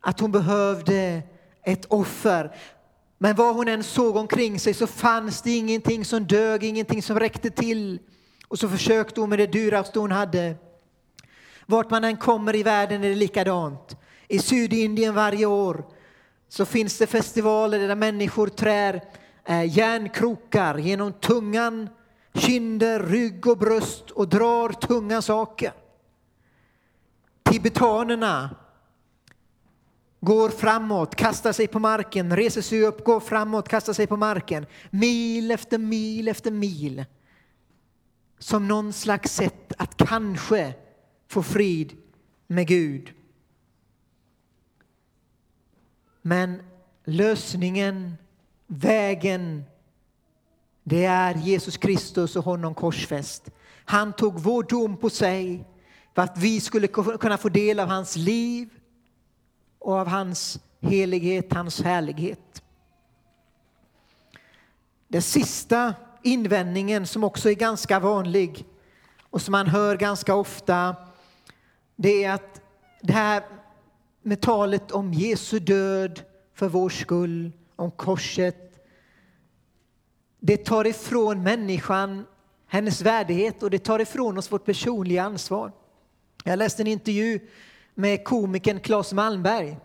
att 0.00 0.20
hon 0.20 0.32
behövde 0.32 1.22
ett 1.62 1.84
offer. 1.84 2.56
Men 3.18 3.36
vad 3.36 3.54
hon 3.54 3.68
än 3.68 3.84
såg 3.84 4.16
omkring 4.16 4.60
sig 4.60 4.74
så 4.74 4.86
fanns 4.86 5.42
det 5.42 5.50
ingenting 5.50 6.04
som 6.04 6.26
dög, 6.26 6.64
ingenting 6.64 7.02
som 7.02 7.20
räckte 7.20 7.50
till. 7.50 7.98
Och 8.48 8.58
så 8.58 8.68
försökte 8.68 9.20
hon 9.20 9.30
med 9.30 9.38
det 9.38 9.46
dyraste 9.46 9.98
hon 9.98 10.12
hade. 10.12 10.56
Vart 11.66 11.90
man 11.90 12.04
än 12.04 12.16
kommer 12.16 12.56
i 12.56 12.62
världen 12.62 13.04
är 13.04 13.08
det 13.08 13.14
likadant. 13.14 13.96
I 14.28 14.38
Sydindien 14.38 15.14
varje 15.14 15.46
år 15.46 15.84
så 16.48 16.64
finns 16.64 16.98
det 16.98 17.06
festivaler 17.06 17.88
där 17.88 17.94
människor 17.94 18.46
trär 18.46 19.04
eh, 19.44 19.76
järnkrokar 19.76 20.78
genom 20.78 21.12
tungan, 21.12 21.88
kinder, 22.34 23.00
rygg 23.00 23.46
och 23.46 23.58
bröst 23.58 24.10
och 24.10 24.28
drar 24.28 24.68
tunga 24.68 25.22
saker. 25.22 25.72
Tibetanerna 27.42 28.56
går 30.20 30.48
framåt, 30.48 31.14
kastar 31.14 31.52
sig 31.52 31.66
på 31.66 31.78
marken, 31.78 32.36
reser 32.36 32.62
sig 32.62 32.82
upp, 32.82 33.04
går 33.04 33.20
framåt, 33.20 33.68
kastar 33.68 33.92
sig 33.92 34.06
på 34.06 34.16
marken. 34.16 34.66
Mil 34.90 35.50
efter 35.50 35.78
mil 35.78 36.28
efter 36.28 36.50
mil 36.50 37.04
som 38.38 38.68
någon 38.68 38.92
slags 38.92 39.34
sätt 39.34 39.72
att 39.78 39.96
kanske 39.96 40.74
få 41.28 41.42
frid 41.42 41.96
med 42.46 42.66
Gud. 42.68 43.12
Men 46.28 46.62
lösningen, 47.04 48.16
vägen, 48.66 49.64
det 50.82 51.04
är 51.04 51.34
Jesus 51.34 51.76
Kristus 51.76 52.36
och 52.36 52.44
honom 52.44 52.74
korsfäst. 52.74 53.50
Han 53.84 54.12
tog 54.12 54.40
vår 54.40 54.62
dom 54.62 54.96
på 54.96 55.10
sig 55.10 55.64
för 56.14 56.22
att 56.22 56.38
vi 56.38 56.60
skulle 56.60 56.88
kunna 56.88 57.38
få 57.38 57.48
del 57.48 57.80
av 57.80 57.88
hans 57.88 58.16
liv 58.16 58.68
och 59.78 59.92
av 59.92 60.06
hans 60.06 60.60
helighet, 60.80 61.52
hans 61.52 61.82
härlighet. 61.82 62.62
Den 65.08 65.22
sista 65.22 65.94
invändningen 66.22 67.06
som 67.06 67.24
också 67.24 67.50
är 67.50 67.54
ganska 67.54 68.00
vanlig 68.00 68.64
och 69.30 69.42
som 69.42 69.52
man 69.52 69.66
hör 69.66 69.96
ganska 69.96 70.34
ofta 70.34 70.96
det 71.96 72.24
är 72.24 72.32
att 72.32 72.60
det 73.02 73.12
här 73.12 73.42
med 74.28 74.40
talet 74.40 74.92
om 74.92 75.14
Jesu 75.14 75.58
död 75.58 76.22
för 76.54 76.68
vår 76.68 76.88
skull, 76.88 77.52
om 77.76 77.90
korset 77.90 78.68
det 80.40 80.56
tar 80.56 80.86
ifrån 80.86 81.42
människan 81.42 82.26
hennes 82.66 83.00
värdighet 83.02 83.62
och 83.62 83.70
det 83.70 83.78
tar 83.78 83.98
ifrån 83.98 84.38
oss 84.38 84.52
vårt 84.52 84.64
personliga 84.64 85.22
ansvar. 85.22 85.72
Jag 86.44 86.58
läste 86.58 86.82
en 86.82 86.86
intervju 86.86 87.40
med 87.94 88.24
komikern 88.24 88.80
Claes 88.80 89.12
Malmberg 89.12 89.78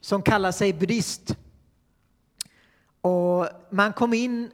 som 0.00 0.22
kallar 0.22 0.52
sig 0.52 0.72
buddhist. 0.72 1.36
Och 3.00 3.48
man 3.70 3.92
kom 3.92 4.14
in 4.14 4.50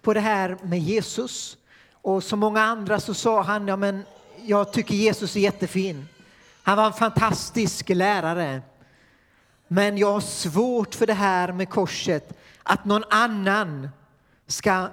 på 0.00 0.14
det 0.14 0.20
här 0.20 0.58
med 0.62 0.78
Jesus. 0.78 1.56
Och 1.92 2.24
som 2.24 2.38
många 2.38 2.62
andra 2.62 3.00
så 3.00 3.14
sa 3.14 3.42
han, 3.42 3.68
ja 3.68 3.76
men 3.76 4.02
jag 4.42 4.72
tycker 4.72 4.94
Jesus 4.94 5.36
är 5.36 5.40
jättefin. 5.40 6.08
Han 6.62 6.76
var 6.76 6.86
en 6.86 6.92
fantastisk 6.92 7.88
lärare. 7.88 8.62
Men 9.68 9.98
jag 9.98 10.12
har 10.12 10.20
svårt 10.20 10.94
för 10.94 11.06
det 11.06 11.14
här 11.14 11.52
med 11.52 11.68
korset, 11.70 12.38
att 12.62 12.84
någon 12.84 13.04
annan 13.10 13.88
ska 14.46 14.88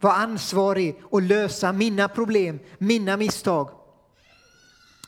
vara 0.00 0.14
ansvarig 0.14 1.02
och 1.04 1.22
lösa 1.22 1.72
mina 1.72 2.08
problem, 2.08 2.58
mina 2.78 3.16
misstag. 3.16 3.70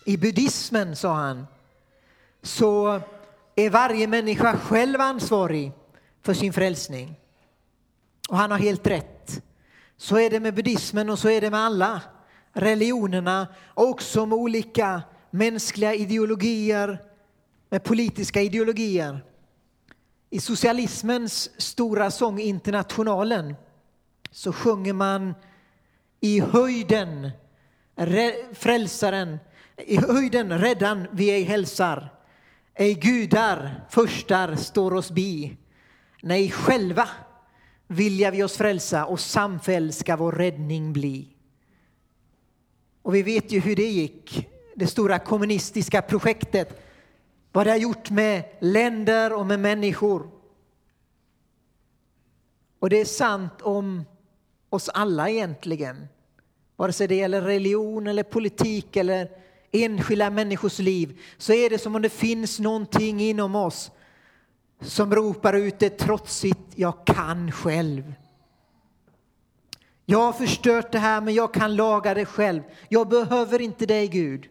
I 0.05 0.17
buddhismen, 0.17 0.97
sa 0.97 1.15
han, 1.15 1.47
så 2.43 3.01
är 3.55 3.71
varje 3.71 4.07
människa 4.07 4.57
själv 4.57 5.01
ansvarig 5.01 5.73
för 6.23 6.35
sin 6.35 6.53
frälsning. 6.53 7.17
Och 8.29 8.37
han 8.37 8.51
har 8.51 8.59
helt 8.59 8.87
rätt. 8.87 9.43
Så 9.97 10.19
är 10.19 10.31
det 10.31 10.41
med 10.41 10.55
buddhismen 10.55 11.11
och 11.11 11.19
så 11.19 11.29
är 11.29 11.41
det 11.41 11.51
med 11.51 11.61
alla 11.61 12.01
religionerna 12.53 13.47
och 13.67 13.89
också 13.89 14.27
med 14.27 14.39
olika 14.39 15.03
mänskliga 15.31 15.95
ideologier, 15.95 17.03
med 17.71 17.85
politiska 17.85 18.43
ideologier. 18.43 19.25
I 20.31 20.41
socialismens 20.41 21.51
stora 21.61 22.11
sång 22.11 22.41
Internationalen 22.41 23.55
så 24.31 24.53
sjunger 24.53 24.93
man 24.93 25.35
i 26.21 26.41
höjden 26.41 27.31
frälsaren, 28.53 29.39
i 29.77 29.97
höjden 29.97 30.59
räddan 30.59 31.07
vi 31.13 31.31
ej 31.31 31.43
hälsar. 31.43 32.15
Ej 32.75 32.95
gudar 32.95 33.87
förstar 33.91 34.57
står 34.57 34.95
oss 34.95 35.11
bi. 35.11 35.57
Nej, 36.23 36.51
själva 36.51 37.09
vilja 37.87 38.31
vi 38.31 38.43
oss 38.43 38.57
frälsa 38.57 39.05
och 39.05 39.21
samfälld 39.21 39.95
ska 39.95 40.17
vår 40.17 40.33
räddning 40.33 40.93
bli. 40.93 41.29
Och 43.03 43.15
vi 43.15 43.23
vet 43.23 43.53
ju 43.53 43.61
hur 43.61 43.77
det 43.77 43.91
gick 43.91 44.48
det 44.79 44.87
stora 44.87 45.19
kommunistiska 45.19 46.03
projektet, 46.03 46.83
vad 47.53 47.67
det 47.67 47.71
har 47.71 47.79
gjort 47.79 48.11
med 48.11 48.45
länder 48.61 49.33
och 49.33 49.47
med 49.47 49.61
människor. 49.61 50.31
Och 52.79 52.91
det 52.91 53.01
är 53.01 53.05
sant 53.05 53.63
om 53.63 54.05
oss 54.69 54.89
alla 54.89 55.29
egentligen. 55.29 56.09
Vare 56.77 56.93
sig 56.93 57.09
det 57.09 57.15
gäller 57.15 57.43
religion 57.43 58.07
eller 58.07 58.23
politik 58.23 58.97
eller 58.97 59.31
enskilda 59.73 60.31
människors 60.31 60.79
liv 60.79 61.21
så 61.39 61.53
är 61.53 61.71
det 61.71 61.79
som 61.79 61.97
om 61.97 62.03
det 62.03 62.09
finns 62.09 62.59
någonting 62.59 63.21
inom 63.21 63.55
oss 63.55 63.91
som 64.81 65.15
ropar 65.15 65.53
ut 65.53 65.83
ett 65.83 65.99
trotsigt 65.99 66.61
jag 66.75 67.07
kan 67.07 67.53
själv. 67.53 68.15
Jag 70.07 70.19
har 70.19 70.33
förstört 70.33 70.93
det 70.93 70.99
här 70.99 71.21
men 71.21 71.35
jag 71.35 71.55
kan 71.55 71.77
laga 71.77 72.15
det 72.15 72.25
själv. 72.27 72.63
Jag 72.89 73.09
behöver 73.09 73.61
inte 73.61 73.87
dig 73.87 74.09
Gud. 74.09 74.49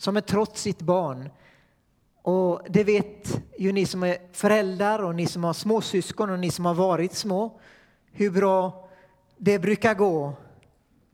Som 0.00 0.16
är 0.16 0.20
trotsigt 0.20 0.82
barn. 0.82 1.30
Och 2.22 2.60
det 2.68 2.84
vet 2.84 3.42
ju 3.58 3.72
ni 3.72 3.86
som 3.86 4.02
är 4.02 4.18
föräldrar 4.32 4.98
och 4.98 5.14
ni 5.14 5.26
som 5.26 5.44
har 5.44 5.52
småsyskon 5.52 6.30
och 6.30 6.38
ni 6.38 6.50
som 6.50 6.64
har 6.64 6.74
varit 6.74 7.14
små 7.14 7.60
hur 8.12 8.30
bra 8.30 8.88
det 9.36 9.58
brukar 9.58 9.94
gå 9.94 10.32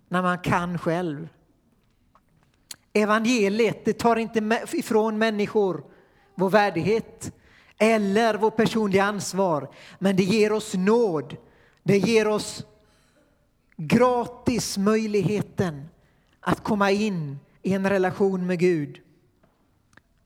när 0.09 0.23
man 0.23 0.39
kan 0.39 0.79
själv. 0.79 1.29
Evangeliet 2.93 3.85
det 3.85 3.93
tar 3.93 4.17
inte 4.17 4.67
ifrån 4.73 5.19
människor 5.19 5.85
vår 6.35 6.51
värdighet 6.51 7.33
eller 7.79 8.35
vår 8.35 8.51
personliga 8.51 9.05
ansvar, 9.05 9.71
men 9.99 10.17
det 10.17 10.25
ger 10.25 10.53
oss 10.53 10.75
nåd. 10.75 11.37
Det 11.83 11.99
ger 11.99 12.29
oss 12.29 12.65
gratis 13.77 14.79
möjligheten 14.79 15.89
att 16.41 16.65
komma 16.65 16.91
in 16.91 17.39
i 17.67 17.73
en 17.73 17.91
relation 17.91 18.47
med 18.47 18.59
Gud. 18.59 19.01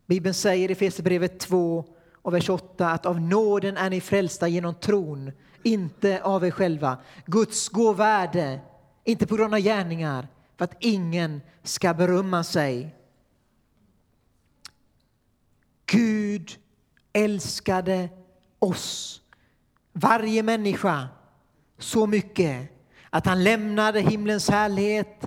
Bibeln 0.07 0.35
säger 0.35 0.68
i 0.68 0.72
Efesierbrevet 0.72 1.40
2 1.40 1.85
och 2.22 2.35
vers 2.35 2.50
8 2.50 2.90
att 2.90 3.07
av 3.07 3.20
nåden 3.20 3.76
är 3.76 3.90
ni 3.90 4.00
frälsta 4.00 4.48
genom 4.48 4.74
tron, 4.74 5.33
inte 5.62 6.22
av 6.22 6.44
er 6.44 6.50
själva. 6.50 6.98
Guds 7.26 7.68
gåvärde, 7.68 8.61
inte 9.05 9.26
på 9.26 9.37
grund 9.37 9.55
av 9.55 9.61
gärningar, 9.61 10.29
för 10.57 10.64
att 10.64 10.76
ingen 10.81 11.40
ska 11.62 11.94
berömma 11.94 12.44
sig. 12.44 12.94
Gud 15.87 16.50
älskade 17.12 18.09
oss, 18.59 19.20
varje 19.92 20.42
människa, 20.42 21.09
så 21.79 22.07
mycket 22.07 22.70
att 23.11 23.26
han 23.26 23.44
lämnade 23.44 24.00
himlens 24.00 24.50
härlighet, 24.50 25.26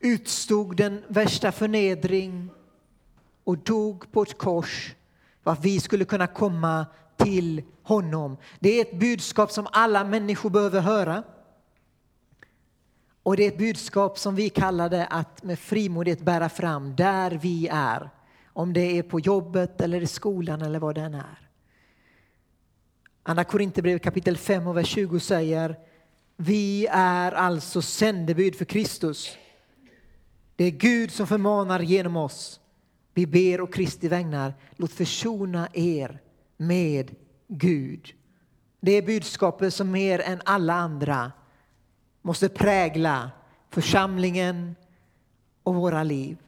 utstod 0.00 0.76
den 0.76 1.02
värsta 1.08 1.52
förnedring 1.52 2.50
och 3.44 3.58
dog 3.58 4.12
på 4.12 4.22
ett 4.22 4.38
kors 4.38 4.94
för 5.44 5.50
att 5.50 5.64
vi 5.64 5.80
skulle 5.80 6.04
kunna 6.04 6.26
komma 6.26 6.86
till 7.16 7.62
honom. 7.82 8.36
Det 8.58 8.68
är 8.68 8.80
ett 8.80 8.98
budskap 9.00 9.52
som 9.52 9.66
alla 9.72 10.04
människor 10.04 10.50
behöver 10.50 10.80
höra. 10.80 11.22
Och 13.22 13.36
det 13.36 13.44
är 13.44 13.48
ett 13.48 13.58
budskap 13.58 14.18
som 14.18 14.34
vi 14.34 14.48
kallar 14.48 14.88
det 14.88 15.06
att 15.06 15.42
med 15.42 15.58
frimodighet 15.58 16.20
bära 16.20 16.48
fram 16.48 16.96
där 16.96 17.30
vi 17.30 17.68
är. 17.72 18.10
Om 18.52 18.72
det 18.72 18.98
är 18.98 19.02
på 19.02 19.20
jobbet 19.20 19.80
eller 19.80 20.00
i 20.00 20.06
skolan 20.06 20.62
eller 20.62 20.78
vad 20.78 20.94
det 20.94 21.00
än 21.00 21.14
är. 21.14 21.48
Andra 23.22 23.44
Korinthierbrevet 23.44 24.02
kapitel 24.02 24.36
5 24.36 24.66
och 24.66 24.76
vers 24.76 24.86
20 24.86 25.20
säger 25.20 25.76
Vi 26.36 26.86
är 26.90 27.32
alltså 27.32 27.82
sändebud 27.82 28.56
för 28.56 28.64
Kristus. 28.64 29.36
Det 30.56 30.64
är 30.64 30.70
Gud 30.70 31.10
som 31.10 31.26
förmanar 31.26 31.80
genom 31.80 32.16
oss. 32.16 32.60
Vi 33.14 33.26
ber 33.26 33.60
och 33.60 33.74
Kristi 33.74 34.08
vägnar, 34.08 34.54
låt 34.76 34.92
försona 34.92 35.68
er 35.72 36.20
med 36.56 37.14
Gud. 37.48 38.14
Det 38.80 38.92
är 38.92 39.02
budskapet 39.02 39.74
som 39.74 39.90
mer 39.90 40.20
än 40.20 40.40
alla 40.44 40.74
andra 40.74 41.32
måste 42.22 42.48
prägla 42.48 43.30
församlingen 43.70 44.76
och 45.62 45.74
våra 45.74 46.02
liv. 46.02 46.38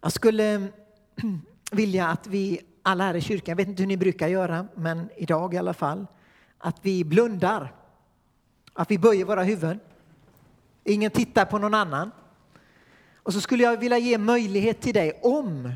Jag 0.00 0.12
skulle 0.12 0.68
vilja 1.72 2.06
att 2.06 2.26
vi 2.26 2.60
alla 2.82 3.04
här 3.04 3.16
i 3.16 3.20
kyrkan, 3.20 3.52
jag 3.52 3.56
vet 3.56 3.68
inte 3.68 3.82
hur 3.82 3.88
ni 3.88 3.96
brukar 3.96 4.28
göra, 4.28 4.68
men 4.74 5.08
idag 5.16 5.54
i 5.54 5.58
alla 5.58 5.74
fall, 5.74 6.06
att 6.58 6.76
vi 6.82 7.04
blundar. 7.04 7.74
Att 8.72 8.90
vi 8.90 8.98
böjer 8.98 9.24
våra 9.24 9.42
huvuden. 9.42 9.80
Ingen 10.88 11.10
tittar 11.10 11.44
på 11.44 11.58
någon 11.58 11.74
annan. 11.74 12.10
Och 13.16 13.32
så 13.32 13.40
skulle 13.40 13.62
jag 13.62 13.76
vilja 13.76 13.98
ge 13.98 14.18
möjlighet 14.18 14.80
till 14.80 14.94
dig, 14.94 15.20
om 15.22 15.72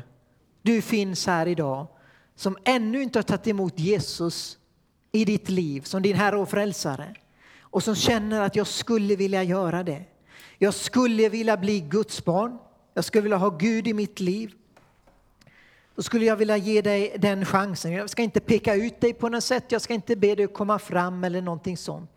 du 0.61 0.81
finns 0.81 1.27
här 1.27 1.47
idag 1.47 1.87
som 2.35 2.57
ännu 2.63 3.03
inte 3.03 3.19
har 3.19 3.23
tagit 3.23 3.47
emot 3.47 3.79
Jesus 3.79 4.57
i 5.11 5.25
ditt 5.25 5.49
liv 5.49 5.81
som 5.81 6.01
din 6.01 6.15
Herre 6.15 6.37
och 6.37 6.49
Frälsare 6.49 7.15
och 7.61 7.83
som 7.83 7.95
känner 7.95 8.41
att 8.41 8.55
jag 8.55 8.67
skulle 8.67 9.15
vilja 9.15 9.43
göra 9.43 9.83
det. 9.83 10.03
Jag 10.57 10.73
skulle 10.73 11.29
vilja 11.29 11.57
bli 11.57 11.79
Guds 11.79 12.25
barn. 12.25 12.57
Jag 12.93 13.05
skulle 13.05 13.21
vilja 13.21 13.37
ha 13.37 13.49
Gud 13.49 13.87
i 13.87 13.93
mitt 13.93 14.19
liv. 14.19 14.53
Då 15.95 16.03
skulle 16.03 16.25
jag 16.25 16.35
vilja 16.35 16.57
ge 16.57 16.81
dig 16.81 17.15
den 17.19 17.45
chansen. 17.45 17.91
Jag 17.91 18.09
ska 18.09 18.21
inte 18.21 18.39
peka 18.39 18.75
ut 18.75 19.01
dig 19.01 19.13
på 19.13 19.29
något 19.29 19.43
sätt. 19.43 19.71
Jag 19.71 19.81
ska 19.81 19.93
inte 19.93 20.15
be 20.15 20.35
dig 20.35 20.47
komma 20.47 20.79
fram 20.79 21.23
eller 21.23 21.41
någonting 21.41 21.77
sånt. 21.77 22.12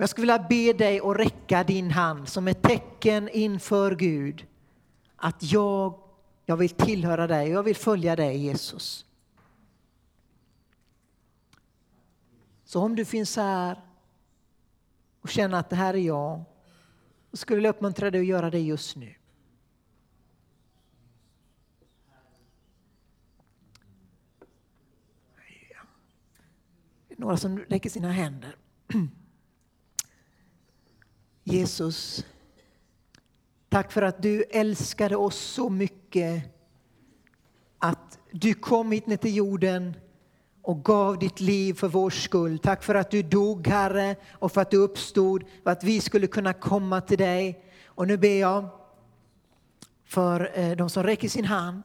Jag 0.00 0.08
skulle 0.08 0.22
vilja 0.22 0.48
be 0.48 0.72
dig 0.84 1.00
att 1.00 1.16
räcka 1.16 1.64
din 1.64 1.90
hand 1.90 2.28
som 2.28 2.48
ett 2.48 2.62
tecken 2.62 3.28
inför 3.28 3.94
Gud 3.94 4.46
att 5.16 5.52
jag, 5.52 6.00
jag 6.46 6.56
vill 6.56 6.70
tillhöra 6.70 7.26
dig 7.26 7.48
och 7.48 7.54
jag 7.54 7.62
vill 7.62 7.76
följa 7.76 8.16
dig 8.16 8.36
Jesus. 8.36 9.06
Så 12.64 12.80
om 12.80 12.96
du 12.96 13.04
finns 13.04 13.36
här 13.36 13.80
och 15.20 15.28
känner 15.28 15.58
att 15.58 15.70
det 15.70 15.76
här 15.76 15.94
är 15.94 15.98
jag, 15.98 16.44
så 17.30 17.36
skulle 17.36 17.62
jag 17.62 17.74
uppmuntra 17.74 18.10
dig 18.10 18.20
att 18.20 18.26
göra 18.26 18.50
det 18.50 18.60
just 18.60 18.96
nu. 18.96 19.14
Några 27.08 27.36
som 27.36 27.58
räcker 27.58 27.90
sina 27.90 28.12
händer. 28.12 28.56
Jesus, 31.50 32.24
tack 33.68 33.92
för 33.92 34.02
att 34.02 34.22
du 34.22 34.42
älskade 34.42 35.16
oss 35.16 35.36
så 35.36 35.68
mycket 35.68 36.44
att 37.78 38.18
du 38.30 38.54
kom 38.54 38.92
hit 38.92 39.06
ner 39.06 39.16
till 39.16 39.36
jorden 39.36 39.94
och 40.62 40.84
gav 40.84 41.18
ditt 41.18 41.40
liv 41.40 41.74
för 41.74 41.88
vår 41.88 42.10
skull. 42.10 42.58
Tack 42.58 42.82
för 42.82 42.94
att 42.94 43.10
du 43.10 43.22
dog, 43.22 43.66
Herre, 43.66 44.16
och 44.32 44.52
för 44.52 44.60
att 44.60 44.70
du 44.70 44.76
uppstod, 44.76 45.44
för 45.62 45.70
att 45.70 45.84
vi 45.84 46.00
skulle 46.00 46.26
kunna 46.26 46.52
komma 46.52 47.00
till 47.00 47.18
dig. 47.18 47.64
Och 47.84 48.06
nu 48.06 48.16
ber 48.16 48.40
jag 48.40 48.68
för 50.04 50.50
eh, 50.54 50.76
de 50.76 50.90
som 50.90 51.02
räcker 51.02 51.28
sin 51.28 51.44
hand, 51.44 51.82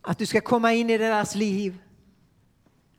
att 0.00 0.18
du 0.18 0.26
ska 0.26 0.40
komma 0.40 0.72
in 0.72 0.90
i 0.90 0.98
deras 0.98 1.34
liv, 1.34 1.78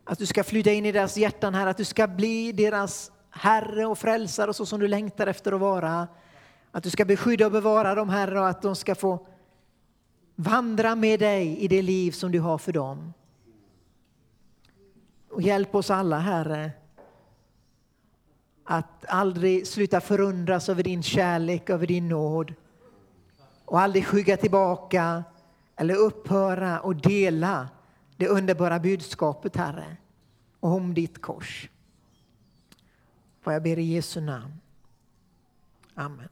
att 0.04 0.20
du 0.20 0.26
ska 0.26 0.44
flytta 0.44 0.72
in 0.72 0.86
i 0.86 0.92
deras 0.92 1.18
hjärtan, 1.18 1.54
här, 1.54 1.68
att 1.68 1.78
du 1.78 1.86
ska 1.86 2.08
bli 2.08 2.52
deras 2.52 3.12
Herre 3.36 3.86
och 3.86 3.98
frälsare 3.98 4.54
så 4.54 4.66
som 4.66 4.80
du 4.80 4.88
längtar 4.88 5.28
efter 5.28 5.52
att 5.52 5.62
vara. 5.62 6.08
Att 6.72 6.84
du 6.84 6.90
ska 6.90 7.06
beskydda 7.06 7.46
och 7.46 7.52
bevara 7.52 7.96
dem, 7.96 8.10
Herre, 8.10 8.40
och 8.40 8.48
att 8.48 8.62
de 8.62 8.76
ska 8.76 8.96
få 8.96 9.26
vandra 10.36 10.96
med 10.96 11.20
dig 11.20 11.58
i 11.58 11.68
det 11.68 11.82
liv 11.82 12.12
som 12.12 12.32
du 12.32 12.40
har 12.40 12.58
för 12.58 12.72
dem. 12.72 13.14
Och 15.30 15.42
hjälp 15.42 15.76
oss 15.76 15.92
alla, 15.92 16.20
Herre, 16.20 16.72
att 18.64 19.06
aldrig 19.08 19.68
sluta 19.68 20.02
förundras 20.02 20.70
över 20.70 20.84
din 20.84 21.04
kärlek, 21.04 21.70
över 21.70 21.88
din 21.88 22.10
nåd 22.10 22.54
och 23.66 23.80
aldrig 23.80 24.06
skygga 24.06 24.38
tillbaka 24.38 25.24
eller 25.76 25.96
upphöra 25.96 26.80
och 26.80 26.96
dela 26.96 27.70
det 28.18 28.28
underbara 28.28 28.80
budskapet, 28.80 29.56
Herre, 29.56 29.98
om 30.60 30.94
ditt 30.94 31.22
kors. 31.22 31.70
Vad 33.44 33.56
jag 33.56 33.64
ber 33.64 33.80
i 33.80 33.84
Jesu 33.84 34.22
namn. 34.22 34.54
Amen. 35.96 36.30